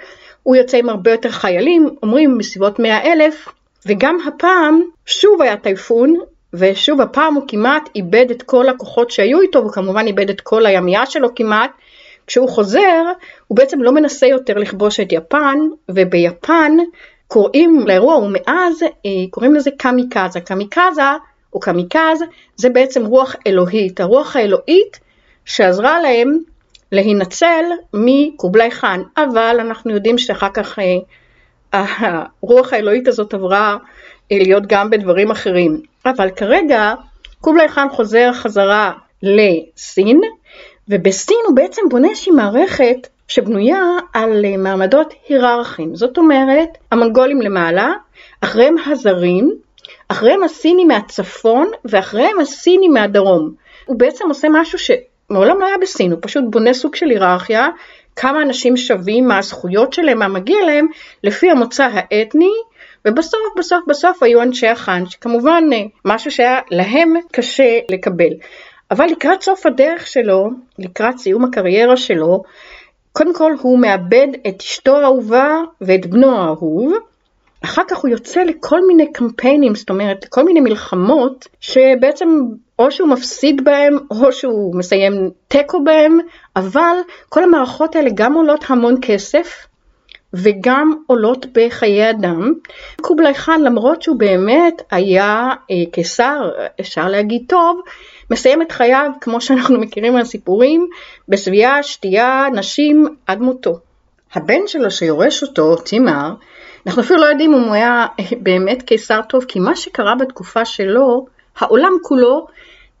הוא 0.42 0.56
יוצא 0.56 0.76
עם 0.76 0.88
הרבה 0.88 1.10
יותר 1.10 1.30
חיילים, 1.30 1.88
אומרים 2.02 2.38
בסביבות 2.38 2.78
100 2.78 3.12
אלף, 3.12 3.48
וגם 3.86 4.18
הפעם 4.26 4.82
שוב 5.06 5.42
היה 5.42 5.56
טייפון, 5.56 6.16
ושוב 6.54 7.00
הפעם 7.00 7.34
הוא 7.34 7.44
כמעט 7.48 7.88
איבד 7.94 8.30
את 8.30 8.42
כל 8.42 8.68
הכוחות 8.68 9.10
שהיו 9.10 9.40
איתו, 9.40 9.64
וכמובן 9.64 10.06
איבד 10.06 10.30
את 10.30 10.40
כל 10.40 10.66
הימייה 10.66 11.06
שלו 11.06 11.34
כמעט. 11.34 11.70
כשהוא 12.28 12.48
חוזר, 12.48 13.04
הוא 13.46 13.56
בעצם 13.56 13.82
לא 13.82 13.92
מנסה 13.92 14.26
יותר 14.26 14.58
לכבוש 14.58 15.00
את 15.00 15.12
יפן, 15.12 15.58
וביפן 15.88 16.72
קוראים 17.28 17.80
לאירוע, 17.86 18.16
ומאז 18.16 18.82
אה, 18.82 19.10
קוראים 19.30 19.54
לזה 19.54 19.70
קמיקזה. 19.78 20.40
קמיקזה 20.40 21.02
או 21.52 21.60
קמיקז, 21.60 22.24
זה 22.56 22.68
בעצם 22.68 23.06
רוח 23.06 23.36
אלוהית, 23.46 24.00
הרוח 24.00 24.36
האלוהית 24.36 25.00
שעזרה 25.44 26.00
להם 26.00 26.38
להינצל 26.92 27.64
מקובלי 27.94 28.70
חאן, 28.70 29.02
אבל 29.16 29.56
אנחנו 29.60 29.92
יודעים 29.92 30.18
שאחר 30.18 30.48
כך 30.54 30.78
אה, 30.78 31.84
הרוח 32.42 32.72
האלוהית 32.72 33.08
הזאת 33.08 33.34
עברה 33.34 33.76
אה, 34.32 34.38
להיות 34.38 34.62
גם 34.66 34.90
בדברים 34.90 35.30
אחרים. 35.30 35.80
אבל 36.06 36.30
כרגע 36.30 36.94
קובלי 37.40 37.68
חאן 37.68 37.86
חוזר 37.90 38.32
חזרה 38.32 38.92
לסין, 39.22 40.20
ובסין 40.88 41.38
הוא 41.46 41.56
בעצם 41.56 41.82
בונה 41.90 42.08
איזושהי 42.08 42.32
מערכת 42.32 43.06
שבנויה 43.28 43.82
על 44.12 44.44
אה, 44.44 44.56
מעמדות 44.56 45.14
היררכיים. 45.28 45.94
זאת 45.94 46.18
אומרת, 46.18 46.68
המונגולים 46.92 47.42
למעלה, 47.42 47.92
אחריהם 48.40 48.76
הזרים, 48.86 49.54
אחריהם 50.08 50.42
הסינים 50.42 50.88
מהצפון 50.88 51.70
ואחריהם 51.84 52.40
הסינים 52.40 52.92
מהדרום. 52.92 53.54
הוא 53.86 53.98
בעצם 53.98 54.28
עושה 54.28 54.48
משהו 54.50 54.78
שמעולם 54.78 55.60
לא 55.60 55.66
היה 55.66 55.78
בסין, 55.82 56.12
הוא 56.12 56.18
פשוט 56.22 56.44
בונה 56.50 56.74
סוג 56.74 56.94
של 56.94 57.06
היררכיה, 57.06 57.68
כמה 58.16 58.42
אנשים 58.42 58.76
שווים, 58.76 59.28
מה 59.28 59.38
הזכויות 59.38 59.92
שלהם, 59.92 60.18
מה 60.18 60.28
מגיע 60.28 60.64
להם, 60.66 60.86
לפי 61.24 61.50
המוצא 61.50 61.88
האתני, 61.92 62.52
ובסוף 63.04 63.40
בסוף 63.58 63.80
בסוף 63.88 64.22
היו 64.22 64.42
אנשי 64.42 64.66
החאן, 64.66 65.06
שכמובן 65.06 65.64
אה, 65.72 65.78
משהו 66.04 66.30
שהיה 66.30 66.60
להם 66.70 67.14
קשה 67.32 67.78
לקבל. 67.90 68.32
אבל 68.90 69.06
לקראת 69.06 69.42
סוף 69.42 69.66
הדרך 69.66 70.06
שלו, 70.06 70.50
לקראת 70.78 71.18
סיום 71.18 71.44
הקריירה 71.44 71.96
שלו, 71.96 72.42
קודם 73.12 73.34
כל 73.34 73.52
הוא 73.60 73.78
מאבד 73.78 74.28
את 74.48 74.60
אשתו 74.60 74.96
האהובה 74.96 75.56
ואת 75.80 76.06
בנו 76.06 76.38
האהוב, 76.38 76.92
אחר 77.64 77.82
כך 77.88 77.98
הוא 77.98 78.10
יוצא 78.10 78.42
לכל 78.42 78.86
מיני 78.86 79.12
קמפיינים, 79.12 79.74
זאת 79.74 79.90
אומרת, 79.90 80.24
כל 80.24 80.44
מיני 80.44 80.60
מלחמות, 80.60 81.48
שבעצם 81.60 82.28
או 82.78 82.90
שהוא 82.90 83.08
מפסיד 83.08 83.64
בהם, 83.64 83.98
או 84.10 84.32
שהוא 84.32 84.76
מסיים 84.76 85.30
תיקו 85.48 85.84
בהם, 85.84 86.18
אבל 86.56 86.96
כל 87.28 87.44
המערכות 87.44 87.96
האלה 87.96 88.10
גם 88.14 88.34
עולות 88.34 88.64
המון 88.68 88.94
כסף, 89.02 89.66
וגם 90.34 90.92
עולות 91.06 91.46
בחיי 91.52 92.10
אדם. 92.10 92.52
קובלי 93.00 93.34
חאן, 93.34 93.60
למרות 93.62 94.02
שהוא 94.02 94.18
באמת 94.18 94.82
היה 94.90 95.48
אה, 95.70 95.76
קיסר, 95.92 96.50
אפשר 96.80 97.08
להגיד 97.08 97.42
טוב, 97.48 97.80
מסיים 98.30 98.62
את 98.62 98.72
חייו, 98.72 99.10
כמו 99.20 99.40
שאנחנו 99.40 99.80
מכירים 99.80 100.12
מהסיפורים, 100.12 100.88
בשביעה, 101.28 101.82
שתייה, 101.82 102.46
נשים, 102.54 103.06
עד 103.26 103.40
מותו. 103.40 103.78
הבן 104.34 104.66
שלו 104.66 104.90
שיורש 104.90 105.42
אותו, 105.42 105.76
תימר, 105.76 106.30
אנחנו 106.86 107.02
אפילו 107.02 107.20
לא 107.20 107.26
יודעים 107.26 107.54
אם 107.54 107.60
הוא 107.60 107.74
היה 107.74 108.06
באמת 108.44 108.82
קיסר 108.82 109.20
טוב, 109.28 109.44
כי 109.44 109.60
מה 109.60 109.76
שקרה 109.76 110.14
בתקופה 110.14 110.64
שלו, 110.64 111.26
העולם 111.58 111.92
כולו 112.02 112.46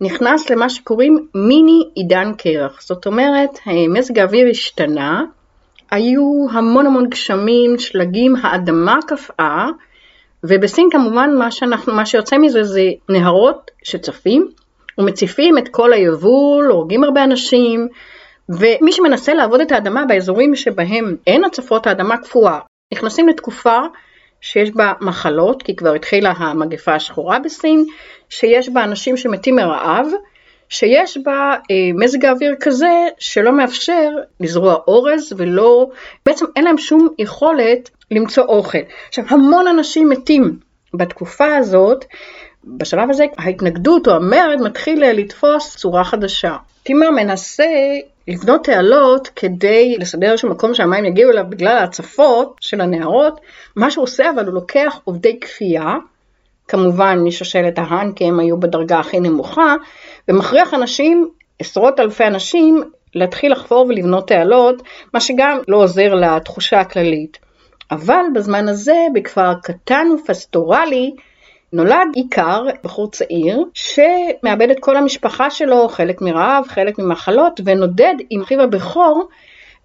נכנס 0.00 0.50
למה 0.50 0.68
שקוראים 0.68 1.26
מיני 1.34 1.82
עידן 1.94 2.32
קרח. 2.38 2.82
זאת 2.82 3.06
אומרת, 3.06 3.58
מזג 3.88 4.18
האוויר 4.18 4.48
השתנה, 4.50 5.22
היו 5.90 6.46
המון 6.50 6.86
המון 6.86 7.08
גשמים, 7.08 7.78
שלגים, 7.78 8.36
האדמה 8.42 8.98
קפאה, 9.06 9.66
ובסין 10.44 10.88
כמובן 10.92 11.30
מה, 11.38 11.50
שאנחנו, 11.50 11.94
מה 11.94 12.06
שיוצא 12.06 12.38
מזה 12.38 12.64
זה 12.64 12.82
נהרות 13.08 13.70
שצפים 13.82 14.48
ומציפים 14.98 15.58
את 15.58 15.68
כל 15.68 15.92
היבול, 15.92 16.66
הורגים 16.70 17.04
הרבה 17.04 17.24
אנשים, 17.24 17.88
ומי 18.48 18.92
שמנסה 18.92 19.34
לעבוד 19.34 19.60
את 19.60 19.72
האדמה 19.72 20.04
באזורים 20.04 20.56
שבהם 20.56 21.16
אין 21.26 21.44
הצפות 21.44 21.86
האדמה 21.86 22.16
קפואה 22.16 22.58
נכנסים 22.92 23.28
לתקופה 23.28 23.78
שיש 24.40 24.70
בה 24.70 24.92
מחלות, 25.00 25.62
כי 25.62 25.76
כבר 25.76 25.94
התחילה 25.94 26.32
המגפה 26.36 26.94
השחורה 26.94 27.38
בסין, 27.38 27.84
שיש 28.28 28.68
בה 28.68 28.84
אנשים 28.84 29.16
שמתים 29.16 29.56
מרעב, 29.56 30.06
שיש 30.68 31.18
בה 31.24 31.54
אה, 31.70 31.76
מזג 31.94 32.24
האוויר 32.24 32.54
כזה 32.60 33.06
שלא 33.18 33.52
מאפשר 33.52 34.10
לזרוע 34.40 34.74
אורז 34.88 35.32
ולא, 35.36 35.90
בעצם 36.26 36.46
אין 36.56 36.64
להם 36.64 36.78
שום 36.78 37.08
יכולת 37.18 37.90
למצוא 38.10 38.44
אוכל. 38.44 38.78
עכשיו 39.08 39.24
המון 39.28 39.66
אנשים 39.66 40.08
מתים 40.08 40.58
בתקופה 40.94 41.56
הזאת, 41.56 42.04
בשלב 42.64 43.10
הזה 43.10 43.24
ההתנגדות 43.38 44.08
או 44.08 44.12
המרד 44.12 44.60
מתחיל 44.60 45.04
לתפוס 45.10 45.76
צורה 45.76 46.04
חדשה. 46.04 46.56
טימר 46.82 47.10
מנסה 47.10 47.64
לבנות 48.28 48.64
תעלות 48.64 49.28
כדי 49.36 49.96
לסדר 49.98 50.30
איזשהו 50.30 50.50
מקום 50.50 50.74
שהמים 50.74 51.04
יגיעו 51.04 51.30
אליו 51.30 51.44
בגלל 51.48 51.76
ההצפות 51.76 52.56
של 52.60 52.80
הנהרות, 52.80 53.40
מה 53.76 53.90
שהוא 53.90 54.02
עושה 54.02 54.30
אבל 54.30 54.46
הוא 54.46 54.54
לוקח 54.54 55.00
עובדי 55.04 55.40
כפייה, 55.40 55.96
כמובן 56.68 57.18
משושלת 57.18 57.78
ההאן 57.78 58.12
כי 58.12 58.24
הם 58.24 58.40
היו 58.40 58.60
בדרגה 58.60 58.98
הכי 58.98 59.20
נמוכה, 59.20 59.74
ומכריח 60.28 60.74
אנשים, 60.74 61.28
עשרות 61.58 62.00
אלפי 62.00 62.26
אנשים, 62.26 62.82
להתחיל 63.14 63.52
לחפור 63.52 63.86
ולבנות 63.88 64.28
תעלות, 64.28 64.82
מה 65.14 65.20
שגם 65.20 65.58
לא 65.68 65.76
עוזר 65.76 66.14
לתחושה 66.14 66.80
הכללית. 66.80 67.38
אבל 67.90 68.24
בזמן 68.34 68.68
הזה, 68.68 69.06
בכפר 69.14 69.54
קטן 69.62 70.06
ופסטורלי, 70.14 71.14
נולד 71.72 72.08
עיקר, 72.14 72.64
בחור 72.84 73.10
צעיר, 73.10 73.64
שמאבד 73.74 74.70
את 74.70 74.76
כל 74.80 74.96
המשפחה 74.96 75.50
שלו, 75.50 75.88
חלק 75.88 76.20
מרעב, 76.20 76.64
חלק 76.68 76.98
ממחלות, 76.98 77.60
ונודד 77.64 78.14
עם 78.30 78.42
אחיו 78.42 78.60
הבכור 78.60 79.28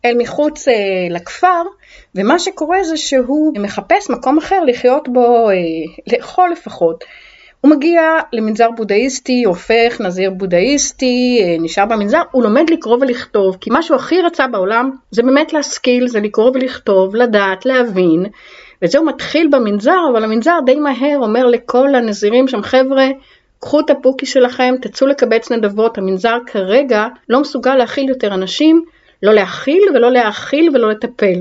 אל 0.05 0.17
מחוץ 0.17 0.67
אה, 0.67 0.73
לכפר, 1.09 1.63
ומה 2.15 2.39
שקורה 2.39 2.83
זה 2.83 2.97
שהוא 2.97 3.53
מחפש 3.59 4.09
מקום 4.09 4.37
אחר 4.37 4.63
לחיות 4.63 5.09
בו, 5.09 5.49
אה, 5.49 5.55
לאכול 6.11 6.49
לפחות. 6.51 7.03
הוא 7.61 7.71
מגיע 7.71 8.01
למנזר 8.33 8.71
בודהיסטי, 8.71 9.43
הופך 9.43 10.01
נזיר 10.01 10.31
בודהיסטי, 10.31 11.39
אה, 11.43 11.55
נשאר 11.59 11.85
במנזר, 11.85 12.21
הוא 12.31 12.43
לומד 12.43 12.69
לקרוא 12.69 12.97
ולכתוב, 13.01 13.57
כי 13.61 13.69
מה 13.69 13.81
שהוא 13.81 13.97
הכי 13.97 14.21
רצה 14.21 14.47
בעולם 14.47 14.91
זה 15.11 15.23
באמת 15.23 15.53
להשכיל, 15.53 16.07
זה 16.07 16.19
לקרוא 16.19 16.51
ולכתוב, 16.53 17.15
לדעת, 17.15 17.65
להבין, 17.65 18.25
וזה 18.81 18.97
הוא 18.97 19.07
מתחיל 19.07 19.47
במנזר, 19.51 19.99
אבל 20.11 20.23
המנזר 20.23 20.59
די 20.65 20.75
מהר 20.75 21.17
אומר 21.21 21.45
לכל 21.45 21.95
הנזירים 21.95 22.47
שם, 22.47 22.61
חבר'ה, 22.61 23.07
קחו 23.59 23.79
את 23.79 23.89
הפוקי 23.89 24.25
שלכם, 24.25 24.75
תצאו 24.81 25.07
לקבץ 25.07 25.51
נדבות, 25.51 25.97
המנזר 25.97 26.37
כרגע 26.45 27.07
לא 27.29 27.41
מסוגל 27.41 27.75
להכיל 27.75 28.09
יותר 28.09 28.33
אנשים, 28.33 28.83
לא 29.23 29.33
להכיל 29.33 29.83
ולא 29.95 30.11
להאכיל 30.11 30.69
ולא 30.73 30.89
לטפל. 30.89 31.39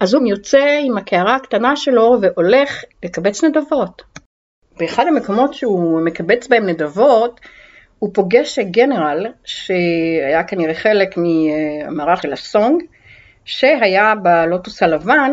אז 0.00 0.14
הוא 0.14 0.26
יוצא 0.26 0.80
עם 0.82 0.98
הקערה 0.98 1.34
הקטנה 1.34 1.76
שלו 1.76 2.18
והולך 2.20 2.84
לקבץ 3.04 3.44
נדבות. 3.44 4.02
באחד 4.78 5.06
המקומות 5.06 5.54
שהוא 5.54 6.00
מקבץ 6.00 6.46
בהם 6.48 6.66
נדבות, 6.66 7.40
הוא 7.98 8.10
פוגש 8.14 8.58
גנרל 8.58 9.26
שהיה 9.44 10.44
כנראה 10.44 10.74
חלק 10.74 11.14
מהמערך 11.16 12.22
של 12.22 12.32
הסונג, 12.32 12.82
שהיה 13.44 14.14
בלוטוס 14.22 14.82
הלבן, 14.82 15.32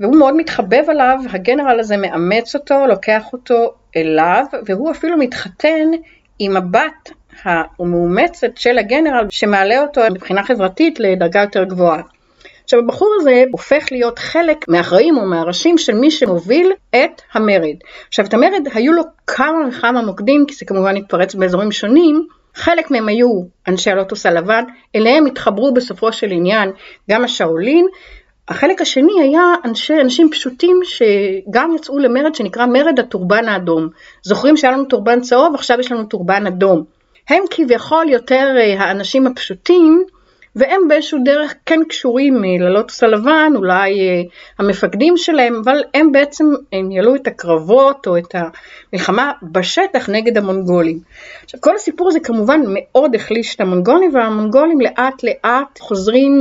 והוא 0.00 0.16
מאוד 0.16 0.36
מתחבב 0.36 0.84
עליו, 0.88 1.18
הגנרל 1.30 1.80
הזה 1.80 1.96
מאמץ 1.96 2.54
אותו, 2.54 2.86
לוקח 2.88 3.24
אותו 3.32 3.74
אליו, 3.96 4.44
והוא 4.66 4.90
אפילו 4.90 5.16
מתחתן 5.16 5.88
עם 6.38 6.56
הבת 6.56 7.10
המאומצת 7.44 8.56
של 8.56 8.78
הגנרל, 8.78 9.26
שמעלה 9.30 9.82
אותו 9.82 10.00
מבחינה 10.10 10.44
חברתית 10.44 11.00
לדרגה 11.00 11.40
יותר 11.40 11.64
גבוהה. 11.64 12.02
עכשיו 12.64 12.80
הבחור 12.80 13.08
הזה 13.20 13.44
הופך 13.52 13.86
להיות 13.90 14.18
חלק 14.18 14.68
מהאחראים 14.68 15.18
או 15.18 15.26
מהראשים 15.26 15.78
של 15.78 15.94
מי 15.94 16.10
שמוביל 16.10 16.72
את 16.90 17.22
המרד. 17.32 17.76
עכשיו 18.08 18.24
את 18.24 18.34
המרד 18.34 18.68
היו 18.74 18.92
לו 18.92 19.02
כמה 19.26 19.68
וכמה 19.68 20.02
מוקדים, 20.02 20.44
כי 20.48 20.54
זה 20.54 20.64
כמובן 20.66 20.96
התפרץ 20.96 21.34
באזורים 21.34 21.72
שונים, 21.72 22.26
חלק 22.54 22.90
מהם 22.90 23.08
היו 23.08 23.28
אנשי 23.68 23.90
הלוטוס 23.90 24.26
הלבן, 24.26 24.64
אליהם 24.96 25.26
התחברו 25.26 25.74
בסופו 25.74 26.12
של 26.12 26.30
עניין 26.30 26.70
גם 27.10 27.24
השאולין, 27.24 27.86
החלק 28.48 28.80
השני 28.80 29.22
היה 29.22 29.54
אנשי, 29.64 30.00
אנשים 30.00 30.30
פשוטים 30.30 30.80
שגם 30.84 31.74
יצאו 31.76 31.98
למרד 31.98 32.34
שנקרא 32.34 32.66
מרד 32.66 32.98
הטורבן 32.98 33.48
האדום. 33.48 33.88
זוכרים 34.22 34.56
שהיה 34.56 34.72
לנו 34.72 34.84
טורבן 34.84 35.20
צהוב, 35.20 35.54
עכשיו 35.54 35.80
יש 35.80 35.92
לנו 35.92 36.04
טורבן 36.04 36.46
אדום. 36.46 36.84
הם 37.28 37.42
כביכול 37.50 38.08
יותר 38.08 38.54
אה, 38.56 38.80
האנשים 38.80 39.26
הפשוטים, 39.26 40.04
והם 40.56 40.88
באיזשהו 40.88 41.18
דרך 41.24 41.54
כן 41.66 41.80
קשורים 41.88 42.44
אה, 42.44 42.66
ללוטוס 42.66 43.02
הלבן, 43.02 43.52
אולי 43.56 44.00
אה, 44.00 44.22
המפקדים 44.58 45.16
שלהם, 45.16 45.60
אבל 45.64 45.82
הם 45.94 46.12
בעצם 46.12 46.44
ניהלו 46.72 47.14
את 47.14 47.26
הקרבות 47.26 48.06
או 48.06 48.18
את 48.18 48.34
המלחמה 48.34 49.32
בשטח 49.42 50.08
נגד 50.08 50.38
המונגולים. 50.38 50.98
עכשיו 51.44 51.60
כל 51.60 51.74
הסיפור 51.74 52.08
הזה 52.08 52.20
כמובן 52.20 52.60
מאוד 52.66 53.14
החליש 53.14 53.54
את 53.54 53.60
המונגולים, 53.60 54.14
והמונגולים 54.14 54.80
לאט 54.80 55.22
לאט 55.22 55.78
חוזרים 55.80 56.40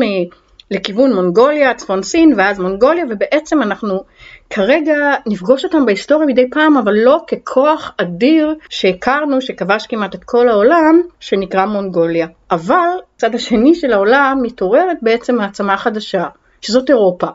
לכיוון 0.74 1.14
מונגוליה, 1.14 1.74
צפון 1.74 2.04
סין 2.04 2.34
ואז 2.38 2.60
מונגוליה, 2.60 3.06
ובעצם 3.10 3.62
אנחנו 3.62 4.04
כרגע 4.50 4.96
נפגוש 5.28 5.66
אותם 5.66 5.86
בהיסטוריה 5.86 6.28
מדי 6.28 6.50
פעם, 6.52 6.78
אבל 6.78 6.94
לא 6.94 7.20
ככוח 7.28 7.92
אדיר 7.98 8.56
שהכרנו, 8.70 9.42
שכבש 9.42 9.88
כמעט 9.88 10.16
את 10.16 10.24
כל 10.24 10.50
העולם, 10.50 11.02
שנקרא 11.20 11.66
מונגוליה. 11.66 12.28
אבל 12.52 12.90
הצד 13.16 13.36
השני 13.36 13.76
של 13.76 13.94
העולם 13.94 14.40
מתעוררת 14.42 14.98
בעצם 15.02 15.36
מעצמה 15.36 15.78
חדשה, 15.78 16.26
שזאת 16.62 16.90
אירופה. 16.90 17.28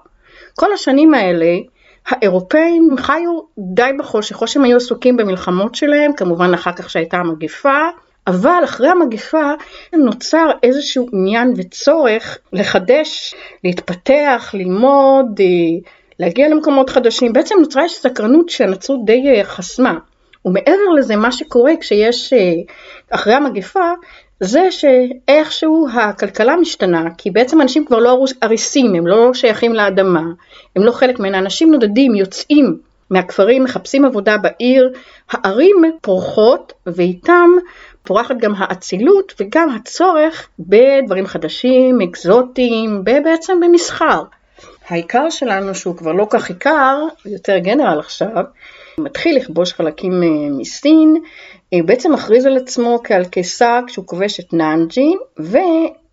כל 0.58 0.72
השנים 0.72 1.14
האלה 1.14 1.56
האירופאים 2.08 2.88
חיו 2.96 3.40
די 3.58 3.90
בחושך, 3.98 4.42
או 4.42 4.48
שהם 4.48 4.64
היו 4.64 4.76
עסוקים 4.76 5.16
במלחמות 5.16 5.74
שלהם, 5.74 6.12
כמובן 6.12 6.54
אחר 6.54 6.72
כך 6.72 6.90
שהייתה 6.90 7.16
המגפה, 7.16 7.88
אבל 8.28 8.60
אחרי 8.64 8.88
המגפה 8.88 9.52
נוצר 9.92 10.50
איזשהו 10.62 11.06
עניין 11.12 11.54
וצורך 11.56 12.38
לחדש, 12.52 13.34
להתפתח, 13.64 14.50
ללמוד, 14.54 15.40
אה, 15.40 15.90
להגיע 16.18 16.48
למקומות 16.48 16.90
חדשים. 16.90 17.32
בעצם 17.32 17.54
נוצרה 17.60 17.82
איזושהי 17.82 18.02
סקרנות 18.02 18.48
שהנצרות 18.48 19.04
די 19.04 19.22
אה, 19.28 19.44
חסמה. 19.44 19.98
ומעבר 20.44 20.88
לזה, 20.96 21.16
מה 21.16 21.32
שקורה 21.32 21.72
כשיש, 21.80 22.32
אה, 22.32 22.52
אחרי 23.10 23.34
המגפה, 23.34 23.92
זה 24.40 24.68
שאיכשהו 24.70 25.86
הכלכלה 25.94 26.56
משתנה, 26.56 27.04
כי 27.18 27.30
בעצם 27.30 27.60
אנשים 27.60 27.84
כבר 27.84 27.98
לא 27.98 28.24
אריסים, 28.42 28.94
הם 28.94 29.06
לא 29.06 29.34
שייכים 29.34 29.74
לאדמה, 29.74 30.22
הם 30.76 30.84
לא 30.84 30.92
חלק 30.92 31.18
ממנה, 31.18 31.38
אנשים 31.38 31.70
נודדים, 31.70 32.14
יוצאים 32.14 32.78
מהכפרים, 33.10 33.64
מחפשים 33.64 34.04
עבודה 34.04 34.36
בעיר, 34.36 34.92
הערים 35.30 35.76
פורחות 36.00 36.72
ואיתם 36.86 37.50
פורחת 38.08 38.36
גם 38.38 38.52
האצילות 38.56 39.34
וגם 39.40 39.70
הצורך 39.70 40.48
בדברים 40.58 41.26
חדשים, 41.26 42.00
אקזוטיים, 42.00 43.04
בעצם 43.04 43.60
במסחר. 43.60 44.22
העיקר 44.88 45.30
שלנו 45.30 45.74
שהוא 45.74 45.96
כבר 45.96 46.12
לא 46.12 46.26
כך 46.30 46.48
עיקר, 46.48 46.98
יותר 47.26 47.58
גנרל 47.58 47.98
עכשיו, 47.98 48.44
מתחיל 48.98 49.36
לכבוש 49.36 49.72
חלקים 49.72 50.22
אה, 50.22 50.28
מסין, 50.58 51.14
הוא 51.72 51.82
בעצם 51.84 52.12
מכריז 52.12 52.46
על 52.46 52.56
עצמו 52.56 53.00
כעל 53.04 53.24
קיסר 53.24 53.80
כשהוא 53.86 54.06
כובש 54.06 54.40
את 54.40 54.52
נאנג'י, 54.52 55.14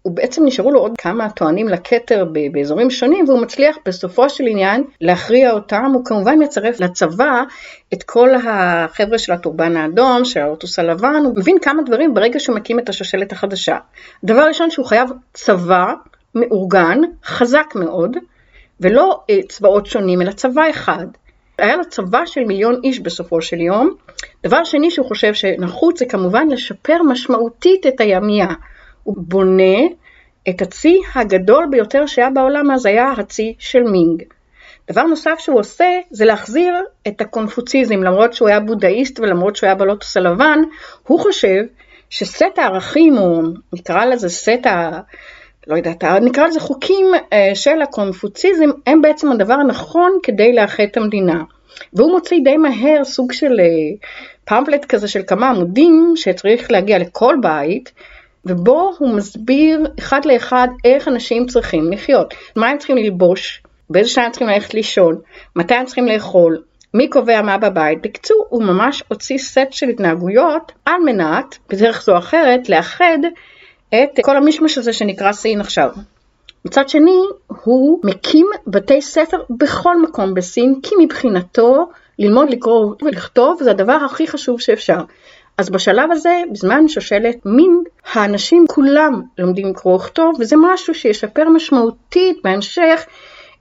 ובעצם 0.05 0.45
נשארו 0.45 0.71
לו 0.71 0.79
עוד 0.79 0.91
כמה 0.97 1.29
טוענים 1.29 1.69
לכתר 1.69 2.25
באזורים 2.51 2.89
שונים, 2.89 3.25
והוא 3.27 3.41
מצליח 3.41 3.77
בסופו 3.85 4.29
של 4.29 4.43
עניין 4.47 4.83
להכריע 5.01 5.51
אותם, 5.51 5.91
הוא 5.93 6.05
כמובן 6.05 6.43
מצרף 6.43 6.79
לצבא 6.79 7.43
את 7.93 8.03
כל 8.03 8.29
החבר'ה 8.35 9.17
של 9.17 9.33
הטורבן 9.33 9.77
האדום, 9.77 10.25
של 10.25 10.39
האוטוס 10.39 10.79
הלבן, 10.79 11.21
הוא 11.25 11.33
מבין 11.37 11.59
כמה 11.61 11.81
דברים 11.81 12.13
ברגע 12.13 12.39
שהוא 12.39 12.55
מקים 12.55 12.79
את 12.79 12.89
השושלת 12.89 13.31
החדשה. 13.31 13.77
דבר 14.23 14.47
ראשון 14.47 14.71
שהוא 14.71 14.85
חייב 14.85 15.09
צבא 15.33 15.93
מאורגן, 16.35 16.99
חזק 17.25 17.73
מאוד, 17.75 18.17
ולא 18.79 19.19
אה, 19.29 19.39
צבאות 19.49 19.85
שונים, 19.85 20.21
אלא 20.21 20.31
צבא 20.31 20.69
אחד. 20.69 21.07
היה 21.57 21.75
לו 21.75 21.89
צבא 21.89 22.25
של 22.25 22.43
מיליון 22.43 22.79
איש 22.83 22.99
בסופו 22.99 23.41
של 23.41 23.61
יום. 23.61 23.95
דבר 24.43 24.63
שני 24.63 24.91
שהוא 24.91 25.07
חושב 25.07 25.33
שנחוץ 25.33 25.99
זה 25.99 26.05
כמובן 26.05 26.47
לשפר 26.47 27.03
משמעותית 27.03 27.85
את 27.87 28.01
הימייה. 28.01 28.47
הוא 29.05 29.15
בונה 29.17 29.77
את 30.49 30.61
הצי 30.61 31.01
הגדול 31.15 31.67
ביותר 31.71 32.05
שהיה 32.05 32.29
בעולם 32.29 32.71
אז 32.71 32.85
היה 32.85 33.11
הצי 33.17 33.55
של 33.59 33.83
מינג. 33.83 34.23
דבר 34.91 35.03
נוסף 35.03 35.35
שהוא 35.39 35.59
עושה 35.59 35.99
זה 36.11 36.25
להחזיר 36.25 36.73
את 37.07 37.21
הקונפוציזם, 37.21 38.03
למרות 38.03 38.33
שהוא 38.33 38.47
היה 38.47 38.59
בודהיסט 38.59 39.19
ולמרות 39.19 39.55
שהוא 39.55 39.67
היה 39.67 39.75
בלוטוס 39.75 40.17
הלבן, 40.17 40.59
הוא 41.03 41.19
חושב 41.19 41.63
שסט 42.09 42.57
הערכים, 42.57 43.17
או 43.17 43.41
נקרא 43.73 44.05
לזה 44.05 44.29
סט 44.29 44.65
ה... 44.65 44.99
לא 45.67 45.75
יודעת, 45.75 46.03
נקרא 46.03 46.47
לזה 46.47 46.59
חוקים 46.59 47.05
אה, 47.33 47.51
של 47.55 47.81
הקונפוציזם, 47.81 48.69
הם 48.87 49.01
בעצם 49.01 49.31
הדבר 49.31 49.53
הנכון 49.53 50.11
כדי 50.23 50.53
לאחד 50.53 50.83
את 50.83 50.97
המדינה. 50.97 51.43
והוא 51.93 52.11
מוציא 52.11 52.39
די 52.43 52.57
מהר 52.57 53.03
סוג 53.03 53.31
של 53.31 53.59
אה, 53.59 53.65
פמפלט 54.45 54.85
כזה 54.85 55.07
של 55.07 55.21
כמה 55.27 55.49
עמודים 55.49 56.13
שצריך 56.15 56.71
להגיע 56.71 56.97
לכל 56.97 57.35
בית, 57.41 57.91
ובו 58.45 58.93
הוא 58.97 59.10
מסביר 59.10 59.88
אחד 59.99 60.25
לאחד 60.25 60.67
איך 60.86 61.08
אנשים 61.08 61.45
צריכים 61.45 61.91
לחיות, 61.91 62.34
מה 62.55 62.67
הם 62.67 62.77
צריכים 62.77 62.97
ללבוש, 62.97 63.63
באיזה 63.89 64.10
שעה 64.10 64.25
הם 64.25 64.31
צריכים 64.31 64.47
ללכת 64.47 64.73
לישון, 64.73 65.19
מתי 65.55 65.73
הם 65.73 65.86
צריכים 65.86 66.08
לאכול, 66.08 66.62
מי 66.93 67.10
קובע 67.10 67.41
מה 67.41 67.58
בבית. 67.58 68.01
בקיצור, 68.01 68.45
הוא 68.49 68.63
ממש 68.63 69.03
הוציא 69.08 69.38
סט 69.38 69.71
של 69.71 69.89
התנהגויות 69.89 70.71
על 70.86 71.01
מנת, 71.05 71.58
בדרך 71.69 72.03
זו 72.03 72.12
או 72.12 72.17
אחרת, 72.17 72.69
לאחד 72.69 73.17
את 73.89 74.19
כל 74.21 74.38
המשמש 74.38 74.77
הזה 74.77 74.93
שנקרא 74.93 75.31
סין 75.31 75.62
עכשיו. 75.62 75.89
מצד 76.65 76.89
שני, 76.89 77.19
הוא 77.63 77.99
מקים 78.03 78.47
בתי 78.67 79.01
ספר 79.01 79.38
בכל 79.49 80.01
מקום 80.01 80.34
בסין, 80.34 80.79
כי 80.84 80.95
מבחינתו 80.99 81.89
ללמוד 82.19 82.49
לקרוא 82.49 82.95
ולכתוב 83.01 83.63
זה 83.63 83.71
הדבר 83.71 83.97
הכי 84.05 84.27
חשוב 84.27 84.62
שאפשר. 84.62 84.99
אז 85.57 85.69
בשלב 85.69 86.11
הזה, 86.11 86.41
בזמן 86.51 86.87
שושלת 86.87 87.35
מין, 87.45 87.83
האנשים 88.13 88.65
כולם 88.69 89.21
לומדים 89.37 89.69
לקרוא 89.69 89.95
וכתוב, 89.95 90.35
וזה 90.39 90.55
משהו 90.59 90.93
שישפר 90.93 91.49
משמעותית 91.49 92.37
בהמשך 92.43 93.05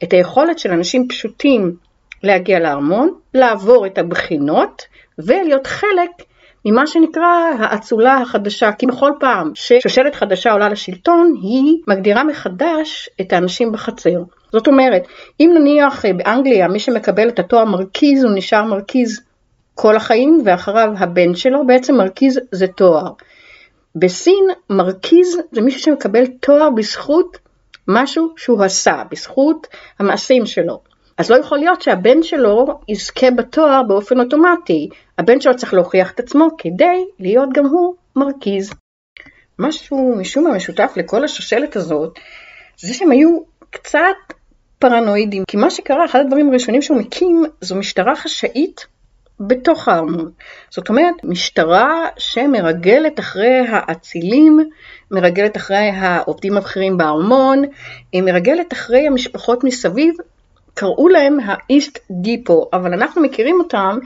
את 0.04 0.12
היכולת 0.12 0.58
של 0.58 0.70
אנשים 0.70 1.08
פשוטים 1.08 1.76
להגיע 2.22 2.58
לארמון, 2.60 3.14
לעבור 3.34 3.86
את 3.86 3.98
הבחינות 3.98 4.82
ולהיות 5.18 5.66
חלק 5.66 6.10
ממה 6.64 6.86
שנקרא 6.86 7.52
האצולה 7.58 8.18
החדשה, 8.18 8.72
כי 8.72 8.86
בכל 8.86 9.12
פעם 9.20 9.50
ששושלת 9.54 10.14
חדשה 10.14 10.52
עולה 10.52 10.68
לשלטון, 10.68 11.34
היא 11.42 11.76
מגדירה 11.88 12.24
מחדש 12.24 13.08
את 13.20 13.32
האנשים 13.32 13.72
בחצר. 13.72 14.22
זאת 14.52 14.68
אומרת, 14.68 15.02
אם 15.40 15.50
נניח 15.54 16.04
אה, 16.04 16.12
באנגליה 16.12 16.68
מי 16.68 16.80
שמקבל 16.80 17.28
את 17.28 17.38
התואר 17.38 17.64
מרכיז 17.64 18.24
הוא 18.24 18.32
נשאר 18.34 18.64
מרכיז 18.64 19.20
כל 19.74 19.96
החיים 19.96 20.42
ואחריו 20.44 20.88
הבן 20.98 21.34
שלו, 21.34 21.66
בעצם 21.66 21.94
מרכיז 21.94 22.40
זה 22.52 22.66
תואר. 22.66 23.12
בסין 23.96 24.44
מרכיז 24.70 25.38
זה 25.52 25.60
מישהו 25.60 25.80
שמקבל 25.80 26.26
תואר 26.26 26.70
בזכות 26.70 27.38
משהו 27.88 28.34
שהוא 28.36 28.64
עשה, 28.64 29.02
בזכות 29.10 29.66
המעשים 29.98 30.46
שלו. 30.46 30.80
אז 31.18 31.30
לא 31.30 31.36
יכול 31.36 31.58
להיות 31.58 31.82
שהבן 31.82 32.22
שלו 32.22 32.66
יזכה 32.88 33.30
בתואר 33.30 33.82
באופן 33.82 34.20
אוטומטי. 34.20 34.88
הבן 35.18 35.40
שלו 35.40 35.56
צריך 35.56 35.74
להוכיח 35.74 36.12
את 36.12 36.20
עצמו 36.20 36.48
כדי 36.58 37.04
להיות 37.18 37.48
גם 37.52 37.66
הוא 37.66 37.94
מרכיז. 38.16 38.72
משהו 39.58 40.14
משום 40.16 40.44
מה 40.44 40.54
משותף 40.54 40.92
לכל 40.96 41.24
השושלת 41.24 41.76
הזאת, 41.76 42.18
זה 42.78 42.94
שהם 42.94 43.10
היו 43.10 43.38
קצת 43.70 44.16
פרנואידים. 44.78 45.44
כי 45.48 45.56
מה 45.56 45.70
שקרה, 45.70 46.04
אחד 46.04 46.20
הדברים 46.20 46.50
הראשונים 46.50 46.82
שהוא 46.82 46.98
מקים, 46.98 47.44
זו 47.60 47.76
משטרה 47.76 48.16
חשאית 48.16 48.86
בתוך 49.40 49.88
הארמון. 49.88 50.30
זאת 50.70 50.88
אומרת, 50.88 51.14
משטרה 51.24 52.06
שמרגלת 52.18 53.20
אחרי 53.20 53.58
האצילים, 53.68 54.60
מרגלת 55.10 55.56
אחרי 55.56 55.90
העובדים 55.94 56.56
הבכירים 56.56 56.96
בארמון, 56.96 57.62
מרגלת 58.14 58.72
אחרי 58.72 59.06
המשפחות 59.06 59.64
מסביב, 59.64 60.14
קראו 60.74 61.08
להם 61.08 61.38
האיסט 61.44 61.98
דיפו, 62.10 62.68
אבל 62.72 62.92
אנחנו 62.92 63.22
מכירים 63.22 63.60
אותם 63.60 63.98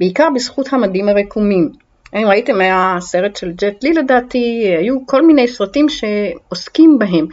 בעיקר 0.00 0.28
בזכות 0.34 0.72
המדים 0.72 1.08
הרקומים. 1.08 1.72
אם 2.14 2.26
ראיתם, 2.26 2.60
היה 2.60 2.96
סרט 3.00 3.36
של 3.36 3.52
ג'ט 3.52 3.84
לי 3.84 3.92
לדעתי, 3.92 4.74
היו 4.78 5.06
כל 5.06 5.26
מיני 5.26 5.48
סרטים 5.48 5.86
שעוסקים 5.88 6.98
בהם. 6.98 7.26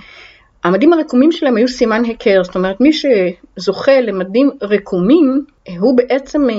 המדים 0.66 0.94
הרקומים 0.94 1.32
שלהם 1.32 1.58
היו 1.58 1.68
סימן 1.68 2.04
היכר, 2.04 2.44
זאת 2.44 2.56
אומרת 2.56 2.82
מי 2.82 2.92
שזוכה 2.94 4.02
למדים 4.02 4.50
רקומים 4.62 5.46
הוא 5.80 5.98
בעצם 5.98 6.50
אה, 6.50 6.56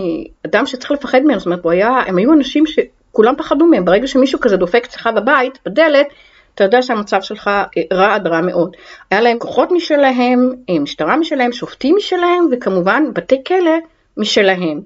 אדם 0.46 0.66
שצריך 0.66 0.90
לפחד 0.90 1.20
מהם, 1.22 1.38
זאת 1.38 1.46
אומרת 1.46 1.60
היה, 1.64 1.90
הם 2.06 2.16
היו 2.16 2.32
אנשים 2.32 2.64
שכולם 2.66 3.34
פחדו 3.38 3.66
מהם, 3.66 3.84
ברגע 3.84 4.06
שמישהו 4.06 4.40
כזה 4.40 4.56
דופק 4.56 4.84
אצלך 4.84 5.08
בבית, 5.16 5.58
בדלת, 5.66 6.06
אתה 6.54 6.64
יודע 6.64 6.82
שהמצב 6.82 7.22
שלך 7.22 7.48
אה, 7.48 7.82
רע 7.92 8.14
עד 8.14 8.26
רע 8.26 8.40
מאוד. 8.40 8.76
היה 9.10 9.20
להם 9.20 9.38
כוחות 9.38 9.72
משלהם, 9.72 10.52
אה, 10.70 10.78
משטרה 10.78 11.16
משלהם, 11.16 11.52
שופטים 11.52 11.96
משלהם 11.96 12.48
וכמובן 12.52 13.04
בתי 13.12 13.44
כלא 13.46 13.78
משלהם. 14.16 14.80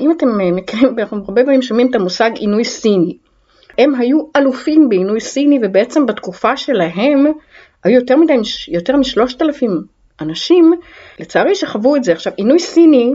אם 0.00 0.10
אתם 0.10 0.56
מכירים, 0.56 0.94
אנחנו 0.98 1.22
הרבה 1.28 1.44
פעמים 1.44 1.62
שומעים 1.62 1.90
את 1.90 1.94
המושג 1.94 2.30
עינוי 2.34 2.64
סיני. 2.64 3.16
הם 3.78 3.94
היו 3.94 4.18
אלופים 4.36 4.88
בעינוי 4.88 5.20
סיני 5.20 5.58
ובעצם 5.62 6.06
בתקופה 6.06 6.56
שלהם 6.56 7.26
היו 7.86 8.00
יותר 8.00 8.16
מדי, 8.16 8.34
יותר 8.68 8.96
משלושת 8.96 9.42
אלפים 9.42 9.82
אנשים, 10.20 10.72
לצערי 11.18 11.54
שחוו 11.54 11.96
את 11.96 12.04
זה. 12.04 12.12
עכשיו, 12.12 12.32
עינוי 12.36 12.58
סיני 12.58 13.14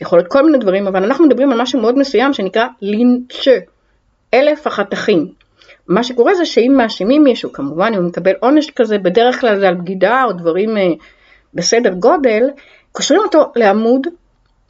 יכול 0.00 0.18
להיות 0.18 0.30
כל 0.30 0.44
מיני 0.44 0.58
דברים, 0.58 0.86
אבל 0.86 1.04
אנחנו 1.04 1.26
מדברים 1.26 1.52
על 1.52 1.62
משהו 1.62 1.80
מאוד 1.80 1.98
מסוים 1.98 2.32
שנקרא 2.32 2.66
לינצ'ה, 2.82 3.56
אלף 4.34 4.66
החתכים. 4.66 5.28
מה 5.88 6.04
שקורה 6.04 6.34
זה 6.34 6.44
שאם 6.44 6.74
מאשימים 6.76 7.24
מישהו, 7.24 7.52
כמובן 7.52 7.92
אם 7.94 7.98
הוא 7.98 8.08
מקבל 8.08 8.32
עונש 8.40 8.70
כזה, 8.70 8.98
בדרך 8.98 9.40
כלל 9.40 9.60
זה 9.60 9.68
על 9.68 9.74
בגידה 9.74 10.24
או 10.24 10.32
דברים 10.32 10.76
אה, 10.76 10.92
בסדר 11.54 11.92
גודל, 11.92 12.42
קושרים 12.92 13.20
אותו 13.20 13.52
לעמוד 13.56 14.06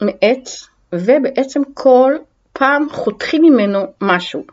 מעץ, 0.01 0.67
ובעצם 0.93 1.61
כל 1.73 2.13
פעם 2.53 2.89
חותכים 2.89 3.43
ממנו 3.43 3.79
משהו. 4.01 4.43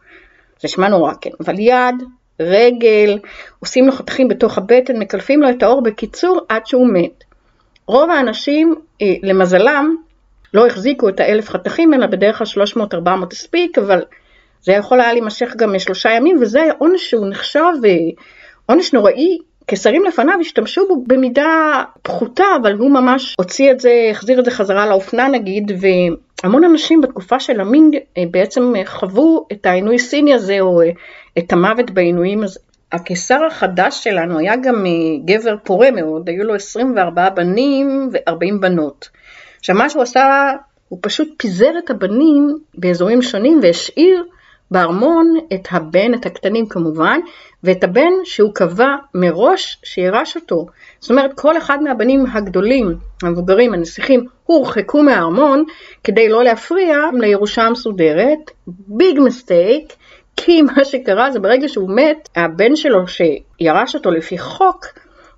זה 0.61 0.69
שמע 0.69 0.89
נורא, 0.89 1.13
כן, 1.21 1.31
אבל 1.41 1.59
יד, 1.59 1.95
רגל, 2.41 3.19
עושים 3.61 3.87
לו 3.87 3.93
חתכים 3.93 4.29
בתוך 4.29 4.59
הבטן, 4.59 4.99
מקלפים 4.99 5.43
לו 5.43 5.51
את 5.51 5.63
האור, 5.63 5.83
בקיצור, 5.83 6.41
עד 6.49 6.67
שהוא 6.67 6.89
מת. 6.93 7.25
רוב 7.87 8.11
האנשים, 8.11 8.75
אה, 9.03 9.15
למזלם, 9.23 9.97
לא 10.55 10.67
החזיקו 10.67 11.09
את 11.09 11.21
האלף 11.21 11.49
חתכים, 11.49 11.95
אלא 11.95 12.07
בדרך 12.07 12.39
כלל 12.39 12.65
300-400 12.65 13.33
הספיק, 13.33 13.79
אבל 13.79 14.03
זה 14.63 14.73
יכול 14.73 15.01
היה 15.01 15.13
להימשך 15.13 15.55
גם 15.57 15.79
שלושה 15.79 16.11
ימים, 16.11 16.39
וזה 16.41 16.63
היה 16.63 16.73
עונש 16.79 17.11
שהוא 17.11 17.29
נחשב 17.29 17.73
אה, 17.85 17.91
עונש 18.67 18.93
נוראי. 18.93 19.39
כשרים 19.71 20.05
לפניו 20.05 20.35
השתמשו 20.41 20.89
בו 20.89 21.05
במידה 21.07 21.83
פחותה, 22.03 22.45
אבל 22.63 22.75
הוא 22.75 22.91
ממש 22.91 23.35
הוציא 23.39 23.71
את 23.71 23.81
זה, 23.81 24.09
החזיר 24.11 24.41
את 24.41 24.45
זה 24.45 24.51
חזרה 24.51 24.87
לאופנה 24.87 25.29
נגיד, 25.29 25.73
והמון 25.81 26.65
אנשים 26.65 27.01
בתקופה 27.01 27.41
של 27.41 27.61
המינג 27.61 27.97
אה, 28.19 28.23
בעצם 28.31 28.73
חוו 28.85 29.47
את 29.53 29.67
העינוי 29.67 29.99
סיני 29.99 30.35
הזה, 30.35 30.61
או 30.61 30.81
את 31.39 31.53
המוות 31.53 31.91
בעינויים 31.91 32.43
הזה. 32.43 32.61
הקיסר 32.93 33.45
החדש 33.45 34.05
שלנו 34.05 34.39
היה 34.39 34.57
גם 34.57 34.85
גבר 35.25 35.57
פורה 35.65 35.91
מאוד, 35.91 36.29
היו 36.29 36.45
לו 36.45 36.55
24 36.55 37.31
בנים 37.31 38.11
ו-40 38.13 38.61
בנות. 38.61 39.09
עכשיו 39.59 39.77
מה 39.77 39.91
שהוא 39.91 40.03
עשה, 40.03 40.53
הוא 40.89 40.99
פשוט 41.03 41.29
פיזר 41.37 41.71
את 41.85 41.91
הבנים 41.91 42.59
באזורים 42.75 43.23
שונים 43.23 43.61
והשאיר 43.63 44.25
בארמון 44.71 45.35
את 45.55 45.69
הבן, 45.71 46.15
את 46.15 46.27
הקטנים 46.27 46.67
כמובן, 46.67 47.21
ואת 47.65 47.85
הבן 47.85 48.13
שהוא 48.25 48.55
קבע 48.55 48.97
מראש 49.15 49.79
שירש 49.85 50.37
אותו. 50.37 50.67
זאת 51.01 51.11
אומרת, 51.11 51.35
כל 51.35 51.59
אחד 51.59 51.83
מהבנים 51.83 52.25
הגדולים, 52.33 52.95
המבוגרים, 53.23 53.75
הנסיכים, 53.75 54.27
הורחקו 54.45 55.03
מהארמון 55.03 55.65
כדי 56.05 56.29
לא 56.29 56.45
להפריע 56.45 56.97
לירושה 57.21 57.63
המסודרת. 57.63 58.51
ביג 58.67 59.21
מסטייק, 59.21 59.93
כי 60.45 60.63
מה 60.77 60.85
שקרה 60.85 61.31
זה 61.31 61.41
ברגע 61.41 61.69
שהוא 61.69 61.91
מת, 61.91 62.29
הבן 62.37 62.77
שלו 62.77 63.01
שירש 63.09 63.95
אותו 63.95 64.11
לפי 64.11 64.39
חוק, 64.39 64.87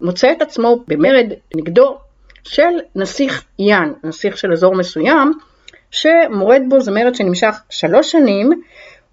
מוצא 0.00 0.32
את 0.32 0.42
עצמו 0.42 0.84
במרד 0.88 1.32
נגדו 1.56 1.98
של 2.44 2.78
נסיך 2.94 3.44
יאן, 3.58 3.92
נסיך 4.04 4.38
של 4.38 4.52
אזור 4.52 4.74
מסוים, 4.74 5.32
שמורד 5.90 6.62
בו 6.68 6.80
זה 6.80 6.90
מרד 6.90 7.14
שנמשך 7.14 7.54
שלוש 7.70 8.12
שנים, 8.12 8.50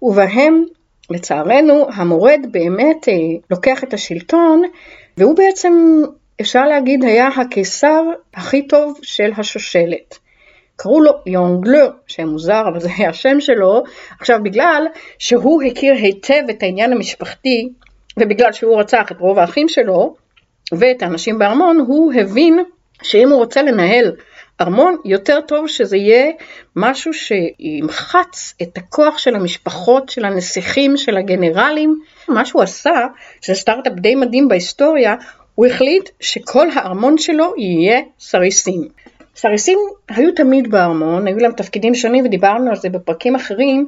ובהם 0.02 0.64
לצערנו 1.10 1.86
המורד 1.94 2.40
באמת 2.50 3.08
אה, 3.08 3.14
לוקח 3.50 3.84
את 3.84 3.94
השלטון, 3.94 4.62
והוא 5.16 5.36
בעצם 5.36 6.02
אפשר 6.40 6.64
להגיד 6.64 7.04
היה 7.04 7.28
הקיסר 7.28 8.02
הכי 8.34 8.68
טוב 8.68 8.98
של 9.02 9.30
השושלת. 9.36 10.18
קראו 10.80 11.00
לו 11.00 11.12
יונגלר, 11.26 11.90
שם 12.06 12.28
מוזר, 12.28 12.62
אבל 12.68 12.80
זה 12.80 12.88
השם 13.08 13.40
שלו. 13.40 13.82
עכשיו, 14.20 14.38
בגלל 14.42 14.86
שהוא 15.18 15.62
הכיר 15.62 15.94
היטב 15.94 16.42
את 16.50 16.62
העניין 16.62 16.92
המשפחתי, 16.92 17.68
ובגלל 18.18 18.52
שהוא 18.52 18.80
רצח 18.80 19.12
את 19.12 19.20
רוב 19.20 19.38
האחים 19.38 19.68
שלו, 19.68 20.14
ואת 20.72 21.02
האנשים 21.02 21.38
בארמון, 21.38 21.78
הוא 21.86 22.12
הבין 22.12 22.64
שאם 23.02 23.28
הוא 23.28 23.38
רוצה 23.38 23.62
לנהל 23.62 24.12
ארמון, 24.60 24.96
יותר 25.04 25.40
טוב 25.40 25.68
שזה 25.68 25.96
יהיה 25.96 26.32
משהו 26.76 27.12
שימחץ 27.14 28.54
את 28.62 28.78
הכוח 28.78 29.18
של 29.18 29.34
המשפחות, 29.34 30.08
של 30.08 30.24
הנסיכים, 30.24 30.96
של 30.96 31.16
הגנרלים. 31.16 32.00
מה 32.28 32.44
שהוא 32.44 32.62
עשה, 32.62 33.06
שזה 33.40 33.54
סטארט-אפ 33.54 33.92
די 33.92 34.14
מדהים 34.14 34.48
בהיסטוריה, 34.48 35.14
הוא 35.54 35.66
החליט 35.66 36.10
שכל 36.20 36.66
הארמון 36.74 37.18
שלו 37.18 37.54
יהיה 37.56 38.00
סריסים. 38.20 38.88
סריסים 39.40 39.78
היו 40.08 40.34
תמיד 40.34 40.70
בארמון, 40.70 41.26
היו 41.26 41.38
להם 41.38 41.52
תפקידים 41.52 41.94
שונים 41.94 42.24
ודיברנו 42.24 42.70
על 42.70 42.76
זה 42.76 42.88
בפרקים 42.88 43.36
אחרים, 43.36 43.86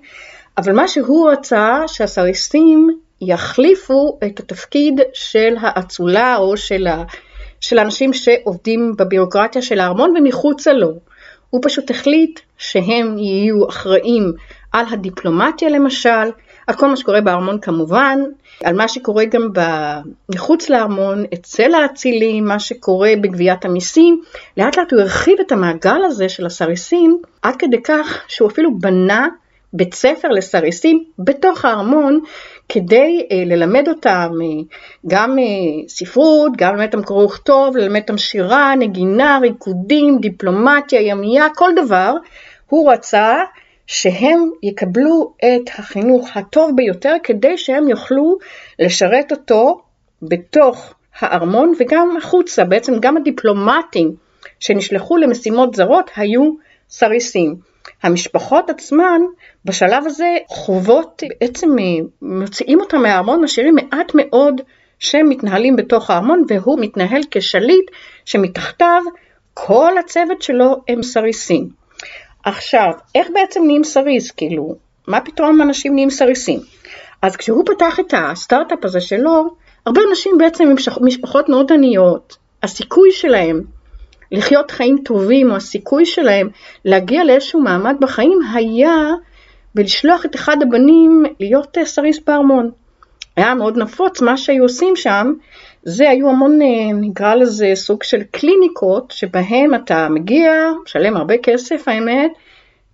אבל 0.59 0.73
מה 0.73 0.89
שהוא 0.89 1.31
רצה 1.31 1.83
שהסריסים 1.87 2.89
יחליפו 3.21 4.19
את 4.27 4.41
התפקיד 4.41 5.01
של 5.13 5.55
האצולה 5.61 6.37
או 6.37 6.57
של, 6.57 6.87
ה... 6.87 7.03
של 7.61 7.79
האנשים 7.79 8.13
שעובדים 8.13 8.95
בביורוקרטיה 8.99 9.63
של 9.63 9.81
הארמון 9.81 10.15
ומחוצה 10.17 10.73
לו. 10.73 10.93
הוא 11.51 11.61
פשוט 11.65 11.91
החליט 11.91 12.41
שהם 12.59 13.19
יהיו 13.19 13.69
אחראים 13.69 14.33
על 14.73 14.85
הדיפלומטיה 14.91 15.69
למשל, 15.69 16.31
על 16.67 16.75
כל 16.77 16.89
מה 16.89 16.97
שקורה 16.97 17.21
בארמון 17.21 17.61
כמובן, 17.61 18.19
על 18.65 18.77
מה 18.77 18.89
שקורה 18.89 19.25
גם 19.25 19.49
מחוץ 20.29 20.69
לארמון, 20.69 21.25
אצל 21.35 21.75
האצילים, 21.75 22.45
מה 22.45 22.59
שקורה 22.59 23.13
בגביית 23.21 23.65
המיסים. 23.65 24.23
לאט 24.57 24.77
לאט 24.77 24.93
הוא 24.93 25.01
הרחיב 25.01 25.41
את 25.41 25.53
המעגל 25.53 26.05
הזה 26.05 26.29
של 26.29 26.47
הסריסים, 26.47 27.19
עד 27.43 27.57
כדי 27.57 27.83
כך 27.83 28.25
שהוא 28.29 28.49
אפילו 28.49 28.79
בנה 28.79 29.29
בית 29.73 29.95
ספר 29.95 30.29
לסריסים 30.29 31.05
בתוך 31.19 31.65
הארמון, 31.65 32.21
כדי 32.69 33.27
אה, 33.33 33.43
ללמד 33.47 33.89
אותם 33.89 34.31
אה, 34.43 34.63
גם 35.07 35.39
אה, 35.39 35.45
ספרות, 35.89 36.53
גם 36.57 36.77
ללמד 36.77 36.95
אותם 36.95 37.03
קרוא 37.03 37.25
וכתוב, 37.25 37.77
ללמד 37.77 38.01
אותם 38.01 38.19
שירה, 38.19 38.75
נגינה, 38.79 39.39
ריקודים, 39.43 40.19
דיפלומטיה, 40.19 41.01
ימייה, 41.01 41.47
כל 41.55 41.71
דבר. 41.77 42.15
הוא 42.69 42.93
רצה 42.93 43.35
שהם 43.93 44.51
יקבלו 44.63 45.35
את 45.39 45.71
החינוך 45.79 46.37
הטוב 46.37 46.71
ביותר 46.77 47.15
כדי 47.23 47.59
שהם 47.59 47.89
יוכלו 47.89 48.39
לשרת 48.79 49.33
אותו 49.33 49.81
בתוך 50.23 50.95
הארמון 51.21 51.73
וגם 51.79 52.17
החוצה, 52.17 52.65
בעצם 52.65 52.93
גם 53.01 53.17
הדיפלומטים 53.17 54.15
שנשלחו 54.61 55.17
למשימות 55.17 55.75
זרות 55.75 56.11
היו 56.17 56.51
סריסים. 56.91 57.57
המשפחות 58.03 58.71
עצמן 58.71 59.21
בשלב 59.65 60.07
הזה 60.07 60.37
חוות, 60.49 61.23
בעצם 61.41 61.69
מוציאים 62.23 62.81
אותם 62.81 63.03
מהארמון, 63.03 63.43
משאירים 63.43 63.75
מעט 63.75 64.13
מאוד 64.15 64.61
שהם 64.99 65.29
מתנהלים 65.29 65.77
בתוך 65.77 66.11
הארמון 66.11 66.45
והוא 66.49 66.79
מתנהל 66.81 67.21
כשליט 67.31 67.91
שמתחתיו 68.25 69.03
כל 69.55 69.99
הצוות 69.99 70.43
שלו 70.43 70.77
הם 70.89 71.03
סריסים. 71.03 71.80
עכשיו, 72.45 72.91
איך 73.15 73.29
בעצם 73.35 73.63
נהיים 73.65 73.85
סריס? 73.85 74.31
כאילו, 74.31 74.75
מה 75.07 75.21
פתאום 75.21 75.63
אנשים 75.63 75.95
נהיים 75.95 76.11
סריסים? 76.11 76.61
אז 77.23 77.37
כשהוא 77.37 77.65
פתח 77.67 78.01
את 78.01 78.15
הסטארט-אפ 78.17 78.85
הזה 78.85 79.01
שלו, 79.01 79.55
הרבה 79.87 80.01
אנשים 80.11 80.39
בעצם 80.39 80.65
עם 80.65 80.77
משפחות 81.07 81.49
מאוד 81.49 81.73
עניות, 81.73 82.37
הסיכוי 82.63 83.13
שלהם 83.13 83.61
לחיות 84.33 84.71
חיים 84.71 84.99
טובים, 85.05 85.51
או 85.51 85.57
הסיכוי 85.57 86.07
שלהם 86.07 86.49
להגיע 86.85 87.25
לאיזשהו 87.25 87.61
מעמד 87.61 87.97
בחיים, 88.01 88.39
היה 88.55 88.97
בלשלוח 89.75 90.25
את 90.25 90.35
אחד 90.35 90.57
הבנים 90.63 91.25
להיות 91.41 91.79
אה, 91.79 91.85
סריס 91.85 92.19
בארמון. 92.27 92.71
היה 93.37 93.55
מאוד 93.55 93.77
נפוץ, 93.77 94.21
מה 94.21 94.37
שהיו 94.37 94.63
עושים 94.63 94.97
שם, 94.97 95.33
זה 95.83 96.11
היו 96.11 96.29
המון, 96.31 96.63
אה, 96.63 96.93
נקרא 96.93 97.35
לזה 97.35 97.73
סוג 97.75 98.03
של 98.03 98.23
קליניקות, 98.23 99.11
שבהם 99.11 99.75
אתה 99.75 100.09
מגיע, 100.09 100.53
משלם 100.85 101.17
הרבה 101.17 101.35
כסף 101.43 101.89
האמת, 101.89 102.31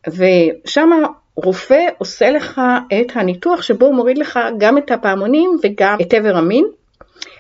ושם 0.08 0.90
רופא 1.36 1.86
עושה 1.98 2.30
לך 2.30 2.60
את 3.00 3.12
הניתוח 3.14 3.62
שבו 3.62 3.86
הוא 3.86 3.94
מוריד 3.94 4.18
לך 4.18 4.38
גם 4.58 4.78
את 4.78 4.90
הפעמונים 4.90 5.58
וגם 5.62 5.96
את 6.00 6.14
עבר 6.14 6.36
המין. 6.36 6.64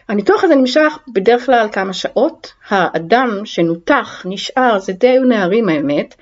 הניתוח 0.08 0.44
הזה 0.44 0.54
נמשך 0.54 0.98
בדרך 1.14 1.46
כלל 1.46 1.68
כמה 1.72 1.92
שעות, 1.92 2.52
האדם 2.68 3.40
שנותח 3.44 4.22
נשאר, 4.24 4.78
זה 4.78 4.92
די 4.92 5.08
היו 5.08 5.24
נערים 5.24 5.68
האמת, 5.68 6.14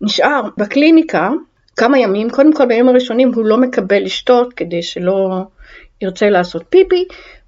נשאר 0.00 0.40
בקליניקה 0.56 1.30
כמה 1.76 1.98
ימים, 1.98 2.30
קודם 2.30 2.52
כל 2.52 2.66
בימים 2.66 2.88
הראשונים 2.88 3.32
הוא 3.34 3.44
לא 3.44 3.56
מקבל 3.56 4.02
לשתות 4.02 4.52
כדי 4.52 4.82
שלא 4.82 5.42
ירצה 6.00 6.30
לעשות 6.30 6.64
פיפי, 6.68 7.04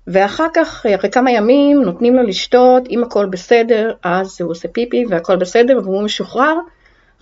ואחר 0.07 0.47
כך, 0.55 0.87
אחרי 0.87 1.11
כמה 1.11 1.31
ימים, 1.31 1.83
נותנים 1.83 2.15
לו 2.15 2.23
לשתות, 2.23 2.89
אם 2.91 3.03
הכל 3.03 3.27
בסדר, 3.27 3.93
אז 4.03 4.41
הוא 4.41 4.51
עושה 4.51 4.69
פיפי 4.69 5.05
והכל 5.09 5.37
בסדר 5.37 5.79
והוא 5.85 6.03
משוחרר. 6.03 6.55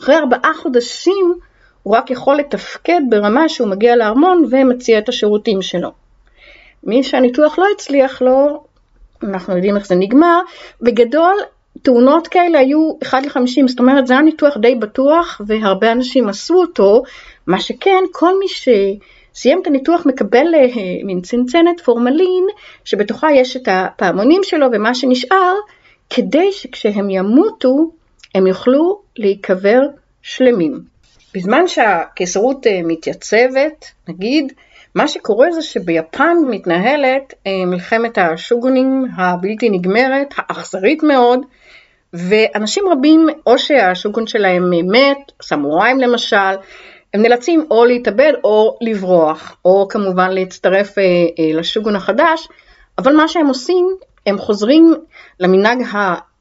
אחרי 0.00 0.16
ארבעה 0.16 0.52
חודשים 0.62 1.34
הוא 1.82 1.96
רק 1.96 2.10
יכול 2.10 2.36
לתפקד 2.36 3.00
ברמה 3.10 3.48
שהוא 3.48 3.68
מגיע 3.68 3.96
לארמון 3.96 4.44
ומציע 4.50 4.98
את 4.98 5.08
השירותים 5.08 5.62
שלו. 5.62 5.92
מי 6.84 7.02
שהניתוח 7.02 7.58
לא 7.58 7.66
הצליח 7.74 8.22
לו, 8.22 8.64
אנחנו 9.22 9.54
יודעים 9.56 9.76
איך 9.76 9.86
זה 9.86 9.94
נגמר, 9.94 10.40
בגדול 10.80 11.34
תאונות 11.82 12.28
כאלה 12.28 12.58
היו 12.58 12.92
1 13.02 13.22
ל-50, 13.22 13.68
זאת 13.68 13.78
אומרת 13.78 14.06
זה 14.06 14.14
היה 14.14 14.22
ניתוח 14.22 14.56
די 14.56 14.74
בטוח 14.74 15.40
והרבה 15.46 15.92
אנשים 15.92 16.28
עשו 16.28 16.54
אותו, 16.54 17.02
מה 17.46 17.60
שכן 17.60 18.04
כל 18.12 18.38
מי 18.38 18.48
שסיים 19.34 19.58
את 19.62 19.66
הניתוח 19.66 20.06
מקבל 20.06 20.54
אה, 20.54 20.66
מין 21.04 21.20
צנצנת 21.20 21.80
פורמלין 21.84 22.46
שבתוכה 22.84 23.32
יש 23.32 23.56
את 23.56 23.68
הפעמונים 23.70 24.40
שלו 24.44 24.66
ומה 24.72 24.94
שנשאר 24.94 25.54
כדי 26.10 26.52
שכשהם 26.52 27.10
ימותו 27.10 27.90
הם 28.34 28.46
יוכלו 28.46 29.00
להיקבר 29.16 29.80
שלמים. 30.22 30.80
בזמן 31.34 31.68
שהקיסרות 31.68 32.66
אה, 32.66 32.80
מתייצבת, 32.84 33.86
נגיד, 34.08 34.52
מה 34.94 35.08
שקורה 35.08 35.52
זה 35.52 35.62
שביפן 35.62 36.36
מתנהלת 36.50 37.34
אה, 37.46 37.66
מלחמת 37.66 38.18
השוגונים 38.18 39.06
הבלתי 39.16 39.70
נגמרת, 39.70 40.34
האכזרית 40.36 41.02
מאוד, 41.02 41.40
ואנשים 42.12 42.84
רבים, 42.88 43.26
או 43.46 43.58
שהשוגון 43.58 44.26
שלהם 44.26 44.70
מת, 44.70 45.32
סמוראים 45.42 46.00
למשל, 46.00 46.54
הם 47.14 47.22
נאלצים 47.22 47.66
או 47.70 47.84
להתאבד 47.84 48.32
או 48.44 48.78
לברוח, 48.80 49.56
או 49.64 49.88
כמובן 49.88 50.30
להצטרף 50.30 50.98
אה, 50.98 51.04
לשוגון 51.54 51.96
החדש, 51.96 52.48
אבל 52.98 53.16
מה 53.16 53.28
שהם 53.28 53.46
עושים, 53.46 53.96
הם 54.26 54.38
חוזרים 54.38 54.94
למנהג 55.40 55.82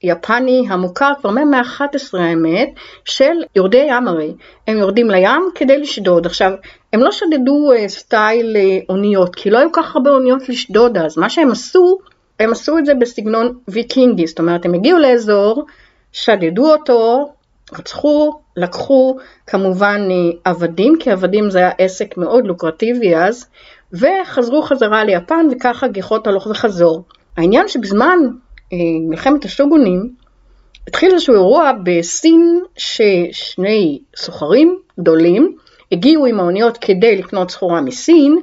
היפני 0.01 0.65
המוכר 0.69 1.11
כבר 1.21 1.29
מהמאה 1.29 1.59
ה-11 1.59 2.19
האמת, 2.19 2.69
של 3.05 3.33
יורדי 3.55 3.85
ים 3.89 4.07
הרי. 4.07 4.33
הם 4.67 4.77
יורדים 4.77 5.11
לים 5.11 5.49
כדי 5.55 5.77
לשדוד. 5.77 6.25
עכשיו, 6.25 6.51
הם 6.93 6.99
לא 6.99 7.11
שדדו 7.11 7.71
uh, 7.73 7.87
סטייל 7.87 8.55
uh, 8.55 8.85
אוניות, 8.89 9.35
כי 9.35 9.49
לא 9.49 9.57
היו 9.57 9.71
כך 9.71 9.95
הרבה 9.95 10.09
אוניות 10.09 10.49
לשדוד 10.49 10.97
אז. 10.97 11.17
מה 11.17 11.29
שהם 11.29 11.51
עשו, 11.51 11.97
הם 12.39 12.51
עשו 12.51 12.77
את 12.77 12.85
זה 12.85 12.93
בסגנון 12.93 13.57
ויקינגי, 13.67 14.27
זאת 14.27 14.39
אומרת, 14.39 14.65
הם 14.65 14.73
הגיעו 14.73 14.99
לאזור, 14.99 15.65
שדדו 16.11 16.71
אותו, 16.73 17.33
רצחו, 17.73 18.42
לקחו 18.57 19.17
כמובן 19.47 20.01
עבדים, 20.43 20.95
כי 20.99 21.11
עבדים 21.11 21.49
זה 21.49 21.57
היה 21.57 21.71
עסק 21.77 22.17
מאוד 22.17 22.47
לוקרטיבי 22.47 23.15
אז, 23.15 23.45
וחזרו 23.93 24.61
חזרה 24.61 25.03
ליפן 25.03 25.47
וככה 25.51 25.87
גיחות 25.87 26.27
הלוך 26.27 26.47
וחזור. 26.47 27.03
העניין 27.37 27.67
שבזמן 27.67 28.19
אה, 28.73 28.77
מלחמת 29.09 29.45
השוגונים, 29.45 30.09
התחיל 30.87 31.11
איזשהו 31.13 31.33
אירוע 31.33 31.71
בסין 31.83 32.61
ששני 32.77 33.99
סוחרים 34.15 34.79
גדולים 34.99 35.55
הגיעו 35.91 36.25
עם 36.25 36.39
האוניות 36.39 36.77
כדי 36.77 37.15
לקנות 37.17 37.51
סחורה 37.51 37.81
מסין, 37.81 38.39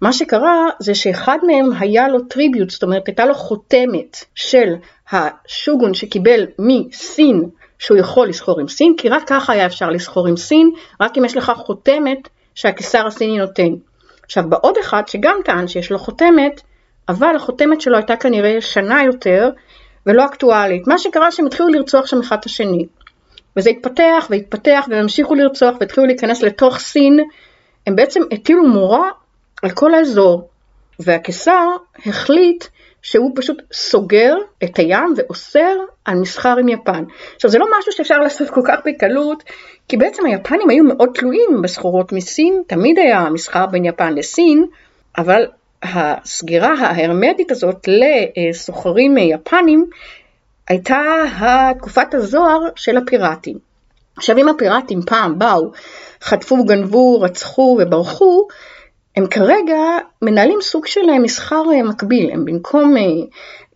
מה 0.00 0.12
שקרה 0.12 0.68
זה 0.78 0.94
שאחד 0.94 1.38
מהם 1.46 1.70
היה 1.78 2.08
לו 2.08 2.20
טריביוט, 2.20 2.70
זאת 2.70 2.82
אומרת 2.82 3.06
הייתה 3.06 3.26
לו 3.26 3.34
חותמת 3.34 4.16
של 4.34 4.74
השוגון 5.10 5.94
שקיבל 5.94 6.46
מסין 6.58 7.48
שהוא 7.78 7.98
יכול 7.98 8.28
לסחור 8.28 8.60
עם 8.60 8.68
סין, 8.68 8.94
כי 8.96 9.08
רק 9.08 9.22
ככה 9.26 9.52
היה 9.52 9.66
אפשר 9.66 9.90
לסחור 9.90 10.26
עם 10.26 10.36
סין, 10.36 10.70
רק 11.00 11.18
אם 11.18 11.24
יש 11.24 11.36
לך 11.36 11.52
חותמת 11.56 12.28
שהקיסר 12.54 13.06
הסיני 13.06 13.38
נותן. 13.38 13.72
עכשיו 14.24 14.44
בעוד 14.48 14.78
אחד 14.78 15.02
שגם 15.08 15.36
טען 15.44 15.68
שיש 15.68 15.92
לו 15.92 15.98
חותמת, 15.98 16.60
אבל 17.08 17.36
החותמת 17.36 17.80
שלו 17.80 17.96
הייתה 17.96 18.16
כנראה 18.16 18.60
שנה 18.60 19.04
יותר 19.04 19.50
ולא 20.06 20.24
אקטואלית. 20.24 20.86
מה 20.86 20.98
שקרה 20.98 21.30
שהם 21.30 21.46
התחילו 21.46 21.68
לרצוח 21.68 22.06
שם 22.06 22.20
אחד 22.20 22.36
את 22.40 22.44
השני. 22.44 22.86
וזה 23.56 23.70
התפתח 23.70 24.26
והתפתח 24.30 24.84
והם 24.88 25.00
המשיכו 25.00 25.34
לרצוח 25.34 25.76
והתחילו 25.80 26.06
להיכנס 26.06 26.42
לתוך 26.42 26.78
סין. 26.78 27.18
הם 27.86 27.96
בעצם 27.96 28.20
הטילו 28.32 28.68
מורא 28.68 29.08
על 29.62 29.70
כל 29.70 29.94
האזור. 29.94 30.48
והקיסר 31.00 31.66
החליט 32.06 32.64
שהוא 33.10 33.32
פשוט 33.36 33.62
סוגר 33.72 34.34
את 34.64 34.78
הים 34.78 35.14
ואוסר 35.16 35.76
על 36.04 36.18
מסחר 36.18 36.56
עם 36.60 36.68
יפן. 36.68 37.04
עכשיו 37.34 37.50
זה 37.50 37.58
לא 37.58 37.66
משהו 37.78 37.92
שאפשר 37.92 38.18
לעשות 38.18 38.50
כל 38.50 38.60
כך 38.64 38.78
בקלות, 38.86 39.42
כי 39.88 39.96
בעצם 39.96 40.26
היפנים 40.26 40.70
היו 40.70 40.84
מאוד 40.84 41.08
תלויים 41.14 41.62
בסחורות 41.62 42.12
מסין, 42.12 42.62
תמיד 42.66 42.98
היה 42.98 43.30
מסחר 43.30 43.66
בין 43.66 43.84
יפן 43.84 44.14
לסין, 44.14 44.66
אבל 45.18 45.46
הסגירה 45.82 46.74
ההרמטית 46.78 47.50
הזאת 47.50 47.88
לסוחרים 47.88 49.18
יפנים 49.18 49.86
הייתה 50.68 51.02
תקופת 51.78 52.14
הזוהר 52.14 52.60
של 52.76 52.96
הפיראטים. 52.96 53.58
עכשיו 54.16 54.38
אם 54.38 54.48
הפיראטים 54.48 55.02
פעם 55.02 55.38
באו, 55.38 55.70
חטפו, 56.22 56.64
גנבו, 56.64 57.20
רצחו 57.20 57.78
וברחו, 57.80 58.48
הם 59.18 59.26
כרגע 59.26 59.80
מנהלים 60.22 60.58
סוג 60.60 60.86
של 60.86 61.18
מסחר 61.22 61.62
מקביל, 61.84 62.30
הם 62.30 62.44
במקום 62.44 62.96
אה, 62.96 63.02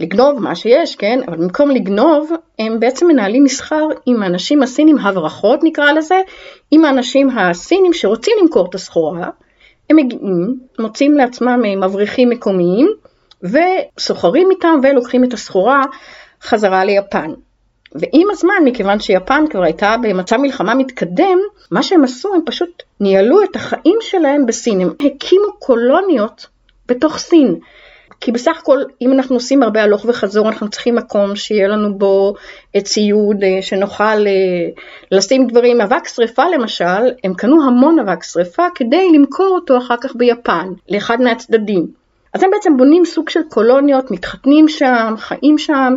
לגנוב 0.01 0.39
מה 0.39 0.55
שיש, 0.55 0.97
כן, 0.97 1.21
אבל 1.29 1.37
במקום 1.37 1.71
לגנוב, 1.71 2.31
הם 2.59 2.81
בעצם 2.81 3.07
מנהלים 3.07 3.45
מסחר 3.45 3.89
עם 4.07 4.23
האנשים 4.23 4.63
הסינים, 4.63 4.99
הברחות 4.99 5.61
נקרא 5.63 5.93
לזה, 5.93 6.21
עם 6.71 6.85
האנשים 6.85 7.39
הסינים 7.39 7.93
שרוצים 7.93 8.35
למכור 8.43 8.67
את 8.71 8.75
הסחורה, 8.75 9.31
הם 9.91 9.97
מגיעים, 9.97 10.59
מוצאים 10.79 11.17
לעצמם 11.17 11.63
אה, 11.65 11.77
מבריחים 11.77 12.29
מקומיים 12.29 12.89
וסוחרים 13.43 14.51
איתם 14.51 14.79
ולוקחים 14.83 15.25
את 15.25 15.33
הסחורה 15.33 15.85
חזרה 16.43 16.85
ליפן. 16.85 17.33
ועם 17.95 18.31
הזמן, 18.31 18.55
מכיוון 18.65 19.01
שיפן 19.01 19.45
כבר 19.51 19.63
הייתה 19.63 19.97
במצב 20.03 20.37
מלחמה 20.37 20.75
מתקדם, 20.75 21.39
מה 21.71 21.83
שהם 21.83 22.05
עשו, 22.05 22.35
הם 22.35 22.41
פשוט 22.47 22.83
ניהלו 23.01 23.43
את 23.43 23.57
החיים 23.57 23.99
שלהם 24.01 24.47
בסין. 24.47 24.81
הם 24.81 24.89
הקימו 25.01 25.53
קולוניות 25.59 26.47
בתוך 26.89 27.19
סין. 27.19 27.59
כי 28.21 28.33
בסך 28.33 28.59
הכל, 28.59 28.79
אם 29.01 29.13
אנחנו 29.13 29.37
עושים 29.37 29.63
הרבה 29.63 29.83
הלוך 29.83 30.05
וחזור, 30.09 30.49
אנחנו 30.49 30.71
צריכים 30.71 30.95
מקום 30.95 31.37
שיהיה 31.37 31.69
לנו 31.69 31.99
בו 31.99 32.35
ציוד, 32.83 33.45
אה, 33.45 33.63
שנוכל 33.63 34.05
אה, 34.27 34.69
לשים 35.11 35.47
דברים. 35.47 35.81
אבק 35.81 36.09
שרפה 36.09 36.43
למשל, 36.55 37.11
הם 37.25 37.35
קנו 37.35 37.67
המון 37.67 37.99
אבק 37.99 38.23
שרפה 38.23 38.67
כדי 38.75 39.09
למכור 39.15 39.49
אותו 39.55 39.79
אחר 39.79 39.95
כך 40.01 40.17
ביפן, 40.17 40.69
לאחד 40.89 41.21
מהצדדים. 41.21 41.87
אז 42.35 42.43
הם 42.43 42.51
בעצם 42.51 42.77
בונים 42.77 43.05
סוג 43.05 43.29
של 43.29 43.41
קולוניות, 43.49 44.11
מתחתנים 44.11 44.69
שם, 44.69 45.15
חיים 45.19 45.59
שם. 45.59 45.97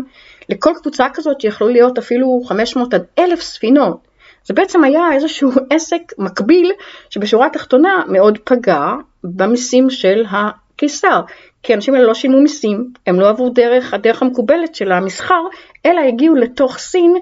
לכל 0.49 0.71
קבוצה 0.81 1.07
כזאת 1.13 1.43
יכלו 1.43 1.67
להיות 1.67 1.97
אפילו 1.97 2.41
500 2.45 2.93
עד 2.93 3.03
1,000 3.19 3.41
ספינות. 3.41 3.97
זה 4.45 4.53
בעצם 4.53 4.83
היה 4.83 5.13
איזשהו 5.13 5.51
עסק 5.69 6.01
מקביל 6.17 6.71
שבשורה 7.09 7.45
התחתונה 7.45 8.03
מאוד 8.07 8.37
פגע 8.43 8.93
במיסים 9.23 9.89
של 9.89 10.23
הקיסר. 10.29 11.21
כי 11.63 11.73
האנשים 11.73 11.93
האלה 11.93 12.07
לא 12.07 12.13
שילמו 12.13 12.41
מיסים, 12.41 12.93
הם 13.07 13.19
לא 13.19 13.29
עברו 13.29 13.49
דרך 13.49 13.93
הדרך 13.93 14.21
המקובלת 14.21 14.75
של 14.75 14.91
המסחר, 14.91 15.41
אלא 15.85 16.01
הגיעו 16.01 16.35
לתוך 16.35 16.77
סין, 16.77 17.13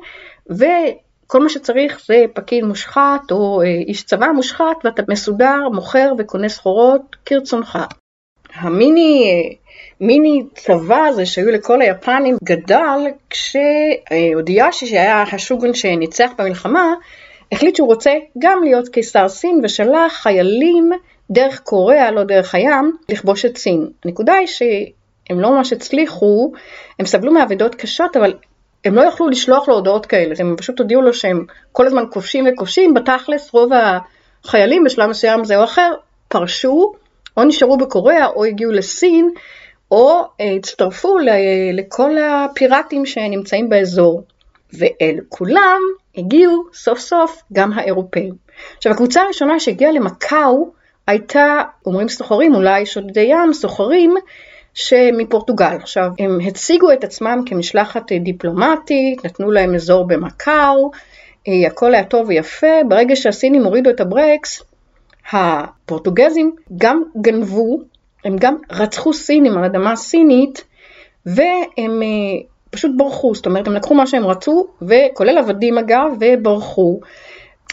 וכל 0.49 1.43
מה 1.43 1.49
שצריך 1.49 2.01
זה 2.05 2.25
פקיד 2.33 2.63
מושחת 2.63 3.31
או 3.31 3.61
אה, 3.61 3.67
איש 3.67 4.03
צבא 4.03 4.27
מושחת, 4.35 4.75
ואתה 4.83 5.03
מסודר, 5.09 5.69
מוכר 5.73 6.13
וקונה 6.17 6.49
סחורות 6.49 7.15
כרצונך. 7.25 7.79
המיני 8.53 9.23
מיני 10.03 10.43
צבא 10.55 11.05
הזה 11.07 11.25
שהיו 11.25 11.51
לכל 11.51 11.81
היפנים 11.81 12.37
גדל 12.43 12.99
כשאודיאשי 13.29 14.87
שהיה 14.87 15.23
השוגון 15.31 15.73
שניצח 15.73 16.31
במלחמה 16.37 16.93
החליט 17.51 17.75
שהוא 17.75 17.87
רוצה 17.87 18.11
גם 18.39 18.63
להיות 18.63 18.89
קיסר 18.89 19.29
סין 19.29 19.61
ושלח 19.63 20.13
חיילים 20.13 20.91
דרך 21.31 21.59
קוריאה, 21.59 22.11
לא 22.11 22.23
דרך 22.23 22.55
הים, 22.55 22.97
לכבוש 23.09 23.45
את 23.45 23.57
סין. 23.57 23.87
הנקודה 24.05 24.33
היא 24.33 24.47
שהם 24.47 25.39
לא 25.39 25.51
ממש 25.51 25.73
הצליחו, 25.73 26.51
הם 26.99 27.05
סבלו 27.05 27.33
מאבדות 27.33 27.75
קשות, 27.75 28.17
אבל 28.17 28.33
הם 28.85 28.95
לא 28.95 29.01
יכלו 29.01 29.29
לשלוח 29.29 29.67
לו 29.67 29.75
הודעות 29.75 30.05
כאלה, 30.05 30.35
הם 30.39 30.55
פשוט 30.57 30.79
הודיעו 30.79 31.01
לו 31.01 31.13
שהם 31.13 31.45
כל 31.71 31.87
הזמן 31.87 32.03
כובשים 32.11 32.45
וכובשים, 32.47 32.93
בתכלס 32.93 33.53
רוב 33.53 33.71
החיילים 34.43 34.83
בשלב 34.83 35.09
מסוים 35.09 35.43
זה 35.43 35.57
או 35.57 35.63
אחר 35.63 35.91
פרשו, 36.27 36.93
או 37.37 37.43
נשארו 37.43 37.77
בקוריאה, 37.77 38.27
או 38.27 38.45
הגיעו 38.45 38.71
לסין, 38.71 39.29
או 39.91 40.21
אה, 40.41 40.53
הצטרפו 40.53 41.17
לכל 41.73 42.17
הפיראטים 42.17 43.05
שנמצאים 43.05 43.69
באזור. 43.69 44.23
ואל 44.73 45.19
כולם 45.29 45.79
הגיעו 46.17 46.63
סוף 46.73 46.99
סוף 46.99 47.41
גם 47.53 47.73
האירופאים. 47.73 48.33
עכשיו 48.77 48.91
הקבוצה 48.91 49.21
הראשונה 49.21 49.59
שהגיעה 49.59 49.91
למקאו 49.91 50.71
הייתה, 51.07 51.61
אומרים 51.85 52.09
סוחרים, 52.09 52.55
אולי 52.55 52.85
שודדי 52.85 53.27
ים, 53.29 53.53
סוחרים 53.53 54.15
שמפורטוגל. 54.73 55.75
עכשיו, 55.75 56.11
הם 56.19 56.39
הציגו 56.47 56.91
את 56.91 57.03
עצמם 57.03 57.39
כמשלחת 57.45 58.11
דיפלומטית, 58.11 59.25
נתנו 59.25 59.51
להם 59.51 59.75
אזור 59.75 60.07
במקאו, 60.07 60.91
אה, 61.47 61.67
הכל 61.67 61.93
היה 61.93 62.03
טוב 62.03 62.27
ויפה, 62.27 62.83
ברגע 62.87 63.15
שהסינים 63.15 63.63
הורידו 63.63 63.89
את 63.89 63.99
הברקס, 63.99 64.63
הפורטוגזים 65.31 66.55
גם 66.77 67.03
גנבו, 67.21 67.79
הם 68.25 68.35
גם 68.39 68.55
רצחו 68.71 69.13
סינים 69.13 69.57
על 69.57 69.63
אדמה 69.63 69.95
סינית, 69.95 70.63
והם 71.25 72.01
אה, 72.03 72.41
פשוט 72.69 72.91
ברחו, 72.97 73.35
זאת 73.35 73.45
אומרת, 73.45 73.67
הם 73.67 73.73
לקחו 73.73 73.95
מה 73.95 74.07
שהם 74.07 74.25
רצו, 74.25 74.67
וכולל 74.81 75.37
עבדים 75.37 75.77
אגב, 75.77 76.11
וברחו. 76.19 76.99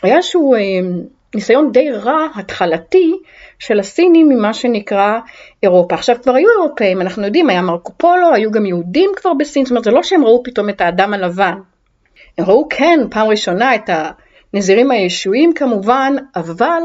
היה 0.03 0.17
איזשהו 0.17 0.55
אה, 0.55 0.61
ניסיון 1.35 1.73
די 1.73 1.91
רע, 1.91 2.27
התחלתי, 2.35 3.13
של 3.59 3.81
הסינים 3.81 4.29
ממה 4.29 4.55
שנקרא 4.55 5.19
אירופה. 5.63 5.95
עכשיו 5.95 6.17
כבר 6.23 6.35
היו 6.35 6.49
אירופאים, 6.51 7.01
אנחנו 7.01 7.25
יודעים, 7.25 7.51
היה 7.51 7.63
מרקו 7.63 7.93
פולו, 7.97 8.35
היו 8.35 8.51
גם 8.51 8.67
יהודים 8.67 9.11
כבר 9.17 9.35
בסין, 9.35 9.65
זאת 9.65 9.71
אומרת 9.71 9.85
זה 9.85 9.91
לא 9.91 10.03
שהם 10.03 10.25
ראו 10.25 10.43
פתאום 10.45 10.69
את 10.69 10.81
האדם 10.81 11.15
הלבן. 11.15 11.55
הם 12.39 12.45
ראו 12.45 12.69
כן 12.71 12.99
פעם 13.11 13.27
ראשונה 13.27 13.75
את 13.75 13.91
הנזירים 14.55 14.91
הישועים 14.91 15.53
כמובן, 15.55 16.13
אבל 16.37 16.83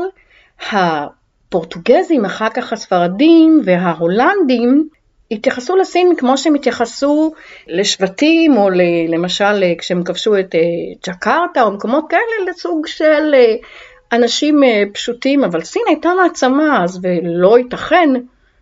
הפורטוגזים, 1.48 2.26
אחר 2.26 2.50
כך 2.50 2.74
הספרדים 2.74 3.62
וההולנדים, 3.66 4.90
התייחסו 5.32 5.76
לסין 5.76 6.16
כמו 6.18 6.38
שהם 6.38 6.56
התייחסו 6.56 7.34
לשבטים, 7.68 8.58
או 8.58 8.70
למשל 9.10 9.64
כשהם 9.78 10.04
כבשו 10.04 10.40
את 10.40 10.56
אה, 10.56 10.60
ג'קרטה 11.08 11.64
או 11.64 11.72
מקומות 11.72 12.06
כאלה, 12.10 12.52
לסוג 12.52 12.88
של 12.88 13.34
אה, 13.34 13.56
אנשים 14.12 14.64
אה, 14.64 14.84
פשוטים, 14.94 15.44
אבל 15.44 15.62
סין 15.62 15.82
הייתה 15.88 16.10
מעצמה 16.24 16.84
אז, 16.84 17.00
ולא 17.04 17.58
ייתכן 17.58 18.10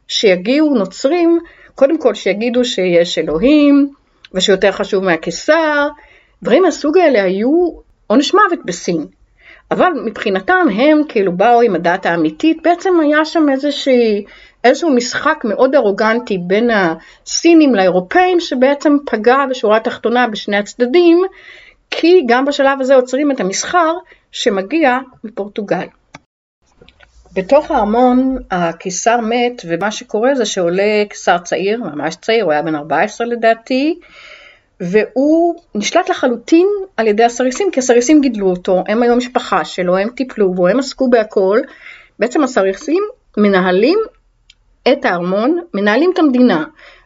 שיגיעו 0.08 0.76
נוצרים, 0.76 1.40
קודם 1.76 1.98
כל 1.98 2.14
שיגידו 2.14 2.66
שיש 2.66 3.18
אלוהים, 3.18 3.90
ושיותר 4.34 4.72
חשוב 4.72 5.04
מהקיסר, 5.04 5.88
דברים 6.44 6.64
מהסוג 6.64 6.98
האלה 6.98 7.24
היו 7.24 7.70
עונש 8.08 8.34
מוות 8.34 8.66
בסין. 8.66 9.06
אבל 9.74 9.90
מבחינתם 10.06 10.66
הם 10.76 11.02
כאילו 11.10 11.38
באו 11.38 11.62
עם 11.62 11.76
הדת 11.76 12.06
האמיתית, 12.06 12.58
בעצם 12.64 13.00
היה 13.00 13.26
שם 13.26 13.50
איזושהי, 13.50 14.26
איזשהו 14.64 14.90
משחק 14.96 15.42
מאוד 15.44 15.76
ארוגנטי 15.76 16.38
בין 16.38 16.70
הסינים 16.72 17.76
לאירופאים, 17.76 18.40
שבעצם 18.40 18.98
פגע 19.06 19.38
בשורה 19.50 19.78
התחתונה 19.78 20.28
בשני 20.28 20.58
הצדדים, 20.58 21.22
כי 21.92 22.22
גם 22.28 22.46
בשלב 22.46 22.82
הזה 22.82 22.96
עוצרים 22.96 23.32
את 23.32 23.40
המסחר 23.40 23.94
שמגיע 24.32 24.98
מפורטוגל. 25.24 25.86
בתוך 27.34 27.72
הארמון 27.72 28.38
הקיסר 28.52 29.18
מת, 29.22 29.62
ומה 29.68 29.92
שקורה 29.92 30.36
זה 30.36 30.46
שעולה 30.46 31.04
קיסר 31.10 31.38
צעיר, 31.38 31.84
ממש 31.84 32.16
צעיר, 32.16 32.44
הוא 32.44 32.52
היה 32.52 32.62
בן 32.62 32.76
14 32.76 33.28
לדעתי, 33.28 34.00
והוא 34.80 35.56
נשלט 35.76 36.10
לחלוטין 36.10 36.68
על 36.98 37.08
ידי 37.08 37.24
הסריסים, 37.24 37.72
כי 37.72 37.80
הסריסים 37.80 38.22
גידלו 38.22 38.50
אותו, 38.50 38.84
הם 38.88 39.04
היו 39.04 39.16
משפחה 39.16 39.66
שלו, 39.66 39.98
הם 39.98 40.10
טיפלו 40.10 40.54
בו, 40.54 40.68
הם 40.68 40.80
עסקו 40.80 41.10
בהכל. 41.10 41.60
בעצם 42.20 42.44
הסריסים 42.44 43.04
מנהלים 43.38 44.00
את 44.92 45.06
הארמון, 45.06 45.60
מנהלים 45.74 46.12
את 46.14 46.20
המדינה, 46.20 46.64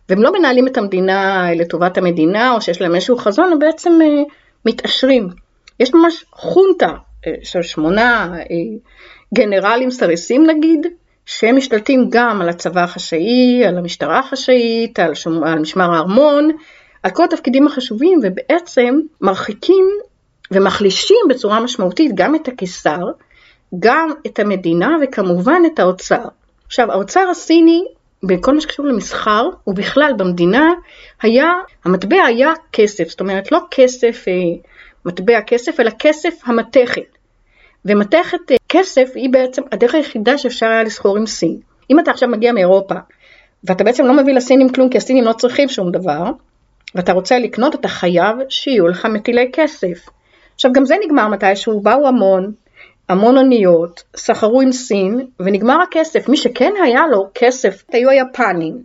והם 0.10 0.21
לא 0.21 0.32
מנהלים 0.34 0.67
את 0.67 0.77
המדינה 0.77 1.47
לטובת 1.56 1.97
המדינה, 1.97 2.51
או 2.51 2.62
שיש 2.62 2.82
להם 2.82 2.95
איזשהו 2.95 3.17
חזון, 3.17 3.51
הם 3.51 3.60
בעצם 3.60 3.99
אה, 4.01 4.23
מתעשרים. 4.65 5.30
יש 5.80 5.93
ממש 5.93 6.25
חונטה 6.32 6.93
אה, 7.27 7.34
של 7.43 7.62
שמונה 7.62 8.34
אה, 8.38 8.45
גנרלים 9.34 9.91
סריסים 9.91 10.45
נגיד, 10.45 10.88
שהם 11.25 11.56
משתלטים 11.56 12.08
גם 12.10 12.41
על 12.41 12.49
הצבא 12.49 12.84
החשאי, 12.84 13.65
על 13.67 13.77
המשטרה 13.77 14.19
החשאית, 14.19 14.99
על, 14.99 15.15
שום, 15.15 15.43
על 15.43 15.60
משמר 15.60 15.93
הארמון, 15.93 16.51
על 17.08 17.13
כל 17.13 17.24
התפקידים 17.24 17.67
החשובים, 17.67 18.20
ובעצם 18.24 19.00
מרחיקים 19.22 19.86
ומחלישים 20.52 21.17
בצורה 21.30 21.60
משמעותית 21.60 22.12
גם 22.15 22.36
את 22.36 22.48
הקיסר, 22.48 23.02
גם 23.80 24.12
את 24.28 24.39
המדינה 24.39 24.98
וכמובן 25.02 25.62
את 25.74 25.80
האוצר. 25.80 26.26
עכשיו, 26.65 26.91
האוצר 26.91 27.30
הסיני, 27.32 27.84
בכל 28.24 28.54
מה 28.54 28.62
שקשור 28.62 28.86
למסחר, 28.86 29.50
ובכלל 29.67 30.12
במדינה, 30.17 30.74
היה, 31.22 31.54
המטבע 31.86 32.24
היה 32.24 32.54
כסף, 32.72 33.10
זאת 33.10 33.20
אומרת 33.20 33.52
לא 33.52 33.60
כסף, 33.72 34.26
אה, 34.28 34.34
מטבע 35.06 35.41
כסף, 35.41 35.80
אלא 35.80 35.91
כסף 36.00 36.34
המתכת. 36.46 37.17
ומתכת 37.86 38.52
אה, 38.52 38.56
כסף 38.70 39.10
היא 39.15 39.30
בעצם 39.30 39.62
הדרך 39.72 39.96
היחידה 39.96 40.38
שאפשר 40.38 40.65
היה 40.65 40.84
לסחור 40.84 41.17
עם 41.17 41.26
סין. 41.26 41.60
אם 41.89 42.00
אתה 42.00 42.12
עכשיו 42.12 42.30
מגיע 42.30 42.52
מאירופה, 42.52 42.96
ואתה 43.63 43.84
בעצם 43.84 44.06
לא 44.06 44.13
מביא 44.13 44.34
לסינים 44.34 44.70
כלום, 44.70 44.89
כי 44.89 44.98
הסינים 44.98 45.24
לא 45.24 45.34
צריכים 45.34 45.70
שום 45.70 45.91
דבר, 45.91 46.32
ואתה 46.95 47.13
רוצה 47.13 47.39
לקנות, 47.39 47.76
אתה 47.76 47.88
חייב 47.88 48.36
שיהיו 48.50 48.88
לך 48.88 49.06
מטילי 49.06 49.50
כסף. 49.54 50.10
עכשיו 50.56 50.71
גם 50.73 50.86
זה 50.86 50.95
נגמר 51.06 51.28
מתישהו, 51.28 51.82
באו 51.82 52.08
המון, 52.08 52.52
המון 53.10 53.38
אוניות, 53.38 54.04
סחרו 54.15 54.62
עם 54.62 54.71
סין, 54.71 55.28
ונגמר 55.39 55.82
הכסף. 55.82 56.30
מי 56.30 56.38
שכן 56.38 56.73
היה 56.84 57.08
לו 57.12 57.28
כסף 57.36 57.84
היו 57.91 58.10
היפנים, 58.10 58.82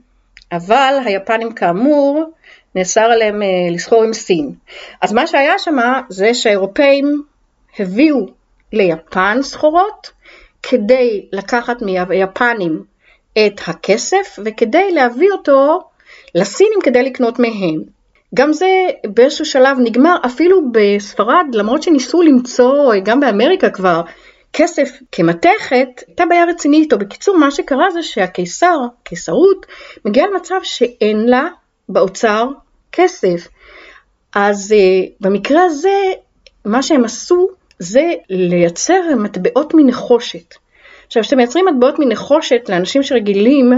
אבל 0.52 0.98
היפנים 1.04 1.52
כאמור, 1.52 2.24
נאסר 2.74 3.00
עליהם 3.00 3.42
אה, 3.42 3.48
לסחור 3.70 4.04
עם 4.04 4.12
סין. 4.12 4.52
אז 5.00 5.12
מה 5.12 5.26
שהיה 5.26 5.58
שם 5.58 5.76
זה 6.08 6.34
שהאירופאים 6.34 7.22
הביאו 7.78 8.26
ליפן 8.72 9.38
סחורות, 9.42 10.10
כדי 10.62 11.26
לקחת 11.32 11.82
מהיפנים 11.82 12.82
את 13.32 13.60
הכסף 13.66 14.38
וכדי 14.44 14.92
להביא 14.92 15.30
אותו 15.32 15.80
לסינים 16.34 16.78
כדי 16.82 17.02
לקנות 17.02 17.38
מהם. 17.38 17.82
גם 18.34 18.52
זה 18.52 18.68
באיזשהו 19.04 19.44
שלב 19.44 19.76
נגמר 19.80 20.16
אפילו 20.26 20.62
בספרד, 20.72 21.46
למרות 21.52 21.82
שניסו 21.82 22.22
למצוא, 22.22 22.94
גם 23.04 23.20
באמריקה 23.20 23.70
כבר, 23.70 24.02
כסף 24.52 24.90
כמתכת, 25.12 25.88
הייתה 26.06 26.26
בעיה 26.26 26.44
רצינית 26.44 26.82
איתו. 26.82 26.98
בקיצור, 26.98 27.38
מה 27.38 27.50
שקרה 27.50 27.90
זה 27.90 28.02
שהקיסר, 28.02 28.78
קיסרות, 29.02 29.66
מגיעה 30.04 30.26
למצב 30.26 30.60
שאין 30.62 31.28
לה 31.28 31.48
באוצר 31.88 32.48
כסף. 32.92 33.48
אז 34.34 34.74
uh, 34.74 35.10
במקרה 35.20 35.64
הזה, 35.64 36.12
מה 36.64 36.82
שהם 36.82 37.04
עשו 37.04 37.48
זה 37.78 38.10
לייצר 38.30 39.00
מטבעות 39.18 39.72
מנחושת. 39.76 40.54
עכשיו, 41.06 41.22
כשאתם 41.22 41.36
מייצרים 41.36 41.66
מטבעות 41.66 41.94
מנחושת 41.98 42.68
לאנשים 42.68 43.02
שרגילים 43.02 43.72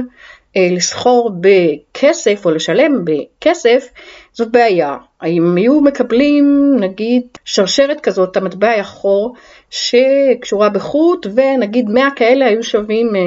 לסחור 0.56 1.30
בכסף 1.40 2.42
או 2.44 2.50
לשלם 2.50 3.04
בכסף, 3.04 3.88
זאת 4.32 4.52
בעיה. 4.52 4.96
אם 5.26 5.56
היו 5.56 5.80
מקבלים 5.80 6.76
נגיד 6.80 7.22
שרשרת 7.44 8.00
כזאת, 8.00 8.36
המטבע 8.36 8.68
היה 8.68 8.84
חור, 8.84 9.34
שקשורה 9.70 10.68
בחוט, 10.68 11.26
ונגיד 11.34 11.88
100 11.88 12.08
כאלה 12.16 12.46
היו 12.46 12.62
שווים 12.62 13.16
אה, 13.16 13.20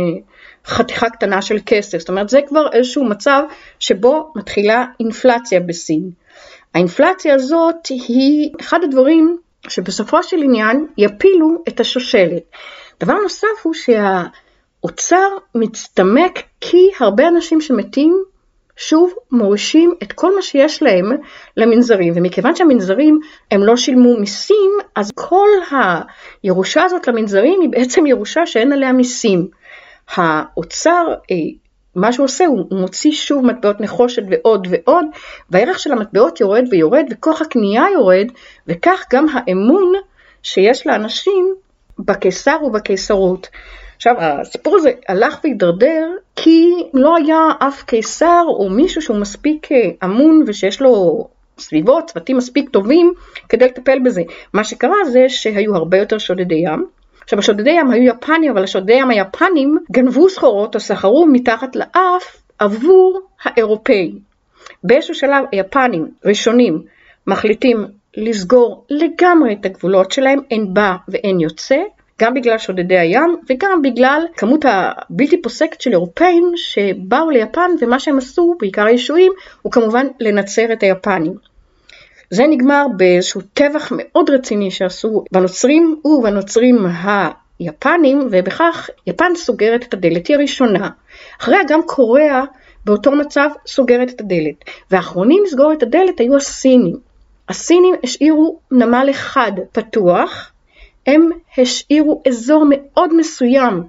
חתיכה 0.65 1.09
קטנה 1.09 1.41
של 1.41 1.57
כסף. 1.65 1.97
זאת 1.97 2.09
אומרת, 2.09 2.29
זה 2.29 2.39
כבר 2.47 2.67
איזשהו 2.73 3.05
מצב 3.05 3.43
שבו 3.79 4.31
מתחילה 4.35 4.85
אינפלציה 4.99 5.59
בסין. 5.59 6.09
האינפלציה 6.73 7.33
הזאת 7.33 7.87
היא 8.07 8.51
אחד 8.59 8.79
הדברים 8.83 9.37
שבסופו 9.67 10.23
של 10.23 10.43
עניין 10.43 10.87
יפילו 10.97 11.63
את 11.67 11.79
השושלת. 11.79 12.43
דבר 12.99 13.13
נוסף 13.13 13.47
הוא 13.63 13.73
שהאוצר 13.73 15.27
מצטמק 15.55 16.39
כי 16.61 16.89
הרבה 16.99 17.27
אנשים 17.27 17.61
שמתים 17.61 18.23
שוב 18.77 19.13
מורישים 19.31 19.93
את 20.03 20.13
כל 20.13 20.35
מה 20.35 20.41
שיש 20.41 20.83
להם 20.83 21.11
למנזרים, 21.57 22.13
ומכיוון 22.15 22.55
שהמנזרים 22.55 23.19
הם 23.51 23.63
לא 23.63 23.77
שילמו 23.77 24.19
מיסים, 24.19 24.71
אז 24.95 25.11
כל 25.15 25.47
הירושה 26.43 26.83
הזאת 26.83 27.07
למנזרים 27.07 27.61
היא 27.61 27.69
בעצם 27.69 28.05
ירושה 28.05 28.45
שאין 28.45 28.71
עליה 28.71 28.91
מיסים. 28.91 29.47
האוצר 30.15 31.05
אה, 31.31 31.35
מה 31.95 32.13
שהוא 32.13 32.23
עושה, 32.23 32.45
הוא 32.45 32.65
מוציא 32.71 33.11
שוב 33.11 33.45
מטבעות 33.45 33.81
נחושת 33.81 34.21
ועוד 34.29 34.67
ועוד, 34.69 35.05
והערך 35.49 35.79
של 35.79 35.91
המטבעות 35.91 36.41
יורד 36.41 36.63
ויורד, 36.71 37.05
וכוח 37.11 37.41
הקנייה 37.41 37.83
יורד, 37.93 38.27
וכך 38.67 39.05
גם 39.13 39.25
האמון 39.33 39.93
שיש 40.43 40.87
לאנשים 40.87 41.55
בקיסר 41.99 42.57
ובקיסרות. 42.63 43.47
עכשיו, 43.97 44.15
הסיפור 44.19 44.75
הזה 44.75 44.91
הלך 45.09 45.39
והידרדר 45.43 46.07
כי 46.35 46.73
לא 46.93 47.15
היה 47.15 47.49
אף 47.59 47.83
קיסר 47.83 48.43
או 48.47 48.69
מישהו 48.69 49.01
שהוא 49.01 49.17
מספיק 49.17 49.71
אה, 49.71 49.89
אמון 50.03 50.43
ושיש 50.47 50.81
לו 50.81 51.27
סביבו 51.59 52.05
צוותים 52.05 52.37
מספיק 52.37 52.69
טובים 52.69 53.13
כדי 53.49 53.65
לטפל 53.65 53.99
בזה. 54.05 54.21
מה 54.53 54.63
שקרה 54.63 55.05
זה 55.05 55.25
שהיו 55.27 55.75
הרבה 55.75 55.97
יותר 55.97 56.17
שודדי 56.17 56.55
ים. 56.55 56.85
עכשיו 57.23 57.39
השודדי 57.39 57.69
ים 57.69 57.91
היו 57.91 58.03
יפנים, 58.03 58.51
אבל 58.51 58.63
השודדי 58.63 58.93
ים 58.93 59.09
היפנים 59.09 59.77
גנבו 59.91 60.29
סחורות 60.29 60.75
או 60.75 60.79
סחרו 60.79 61.25
מתחת 61.25 61.75
לאף 61.75 62.37
עבור 62.59 63.21
האירופאים. 63.43 64.19
באיזשהו 64.83 65.15
שלב 65.15 65.45
היפנים 65.51 66.07
ראשונים 66.25 66.81
מחליטים 67.27 67.85
לסגור 68.17 68.85
לגמרי 68.89 69.53
את 69.53 69.65
הגבולות 69.65 70.11
שלהם, 70.11 70.39
אין 70.51 70.73
בא 70.73 70.95
ואין 71.07 71.39
יוצא, 71.39 71.77
גם 72.21 72.33
בגלל 72.33 72.57
שודדי 72.57 72.97
הים 72.97 73.37
וגם 73.49 73.81
בגלל 73.81 74.25
כמות 74.37 74.65
הבלתי 74.65 75.41
פוסקת 75.41 75.81
של 75.81 75.91
אירופאים 75.91 76.51
שבאו 76.55 77.29
ליפן 77.29 77.71
ומה 77.81 77.99
שהם 77.99 78.17
עשו, 78.17 78.55
בעיקר 78.59 78.85
הישועים, 78.85 79.31
הוא 79.61 79.71
כמובן 79.71 80.07
לנצר 80.19 80.73
את 80.73 80.83
היפנים. 80.83 81.33
זה 82.29 82.43
נגמר 82.47 82.85
באיזשהו 82.97 83.41
טבח 83.53 83.91
מאוד 83.91 84.29
רציני 84.29 84.71
שעשו 84.71 85.23
בנוצרים 85.31 86.01
ובנוצרים 86.05 86.85
היפנים, 87.59 88.27
ובכך 88.31 88.89
יפן 89.07 89.35
סוגרת 89.35 89.83
את 89.83 89.93
הדלת, 89.93 90.27
היא 90.27 90.35
הראשונה. 90.35 90.89
אחריה 91.41 91.59
גם 91.67 91.79
קוריאה 91.85 92.43
באותו 92.85 93.11
מצב 93.11 93.49
סוגרת 93.67 94.09
את 94.09 94.21
הדלת. 94.21 94.55
והאחרונים 94.91 95.43
לסגור 95.45 95.73
את 95.73 95.83
הדלת 95.83 96.19
היו 96.19 96.35
הסינים. 96.35 96.95
הסינים 97.49 97.95
השאירו 98.03 98.59
נמל 98.71 99.07
אחד 99.11 99.51
פתוח, 99.71 100.51
הם 101.07 101.29
השאירו 101.57 102.21
אזור 102.27 102.65
מאוד 102.69 103.13
מסוים 103.15 103.83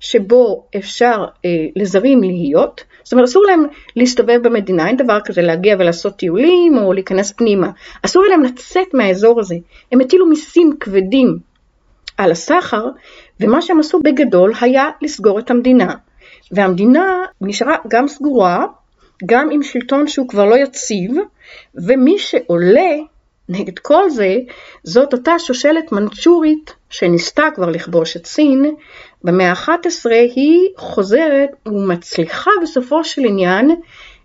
שבו 0.00 0.66
אפשר 0.76 1.24
אה, 1.44 1.50
לזרים 1.76 2.20
להיות, 2.20 2.84
זאת 3.02 3.12
אומרת 3.12 3.28
אסור 3.28 3.42
להם 3.46 3.64
להסתובב 3.96 4.40
במדינה, 4.42 4.88
אין 4.88 4.96
דבר 4.96 5.20
כזה 5.24 5.42
להגיע 5.42 5.76
ולעשות 5.78 6.16
טיולים 6.16 6.78
או 6.78 6.92
להיכנס 6.92 7.32
פנימה, 7.32 7.70
אסור 8.02 8.24
להם 8.24 8.42
לצאת 8.42 8.94
מהאזור 8.94 9.40
הזה, 9.40 9.56
הם 9.92 10.00
הטילו 10.00 10.26
מיסים 10.26 10.72
כבדים 10.80 11.38
על 12.16 12.30
הסחר, 12.30 12.86
ומה 13.40 13.62
שהם 13.62 13.80
עשו 13.80 14.00
בגדול 14.00 14.52
היה 14.60 14.90
לסגור 15.02 15.38
את 15.38 15.50
המדינה. 15.50 15.94
והמדינה 16.52 17.24
נשארה 17.40 17.76
גם 17.88 18.08
סגורה, 18.08 18.66
גם 19.26 19.50
עם 19.50 19.62
שלטון 19.62 20.08
שהוא 20.08 20.28
כבר 20.28 20.44
לא 20.44 20.54
יציב, 20.54 21.14
ומי 21.74 22.18
שעולה 22.18 22.90
נגד 23.48 23.78
כל 23.78 24.10
זה, 24.10 24.38
זאת 24.82 25.12
אותה 25.12 25.38
שושלת 25.38 25.92
מנצ'ורית 25.92 26.74
שניסתה 26.90 27.44
כבר 27.54 27.70
לכבוש 27.70 28.16
את 28.16 28.26
סין, 28.26 28.74
במאה 29.24 29.50
ה-11 29.50 30.10
היא 30.10 30.68
חוזרת 30.76 31.50
ומצליחה 31.66 32.50
בסופו 32.62 33.04
של 33.04 33.24
עניין 33.24 33.70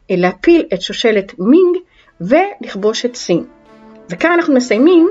להפיל 0.09 0.65
את 0.73 0.81
שושלת 0.81 1.33
מינג 1.39 1.77
ולכבוש 2.21 3.05
את 3.05 3.15
סין. 3.15 3.43
וכאן 4.09 4.31
אנחנו 4.31 4.53
מסיימים, 4.53 5.09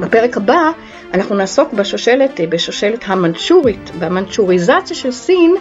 בפרק 0.00 0.36
הבא 0.36 0.70
אנחנו 1.14 1.34
נעסוק 1.34 1.72
בשושלת, 1.72 2.40
בשושלת 2.48 3.04
המנצ'ורית, 3.06 3.90
במנצ'וריזציה 3.98 4.96
של 4.96 5.12
סין, 5.12 5.54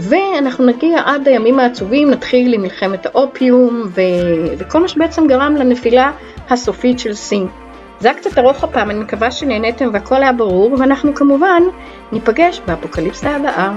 ואנחנו 0.00 0.66
נגיע 0.66 1.02
עד 1.04 1.28
הימים 1.28 1.58
העצובים, 1.58 2.10
נתחיל 2.10 2.54
עם 2.54 2.62
מלחמת 2.62 3.06
האופיום 3.06 3.82
ו... 3.86 4.00
וכל 4.58 4.80
מה 4.80 4.88
שבעצם 4.88 5.26
גרם 5.26 5.54
לנפילה 5.56 6.10
הסופית 6.50 6.98
של 6.98 7.14
סין. 7.14 7.46
זה 8.00 8.10
היה 8.10 8.18
קצת 8.18 8.38
ארוך 8.38 8.64
הפעם, 8.64 8.90
אני 8.90 8.98
מקווה 8.98 9.30
שנהניתם 9.30 9.90
והכל 9.92 10.22
היה 10.22 10.32
ברור, 10.32 10.76
ואנחנו 10.78 11.14
כמובן 11.14 11.62
ניפגש 12.12 12.60
באפוקליפסה 12.66 13.36
הבאה. 13.36 13.72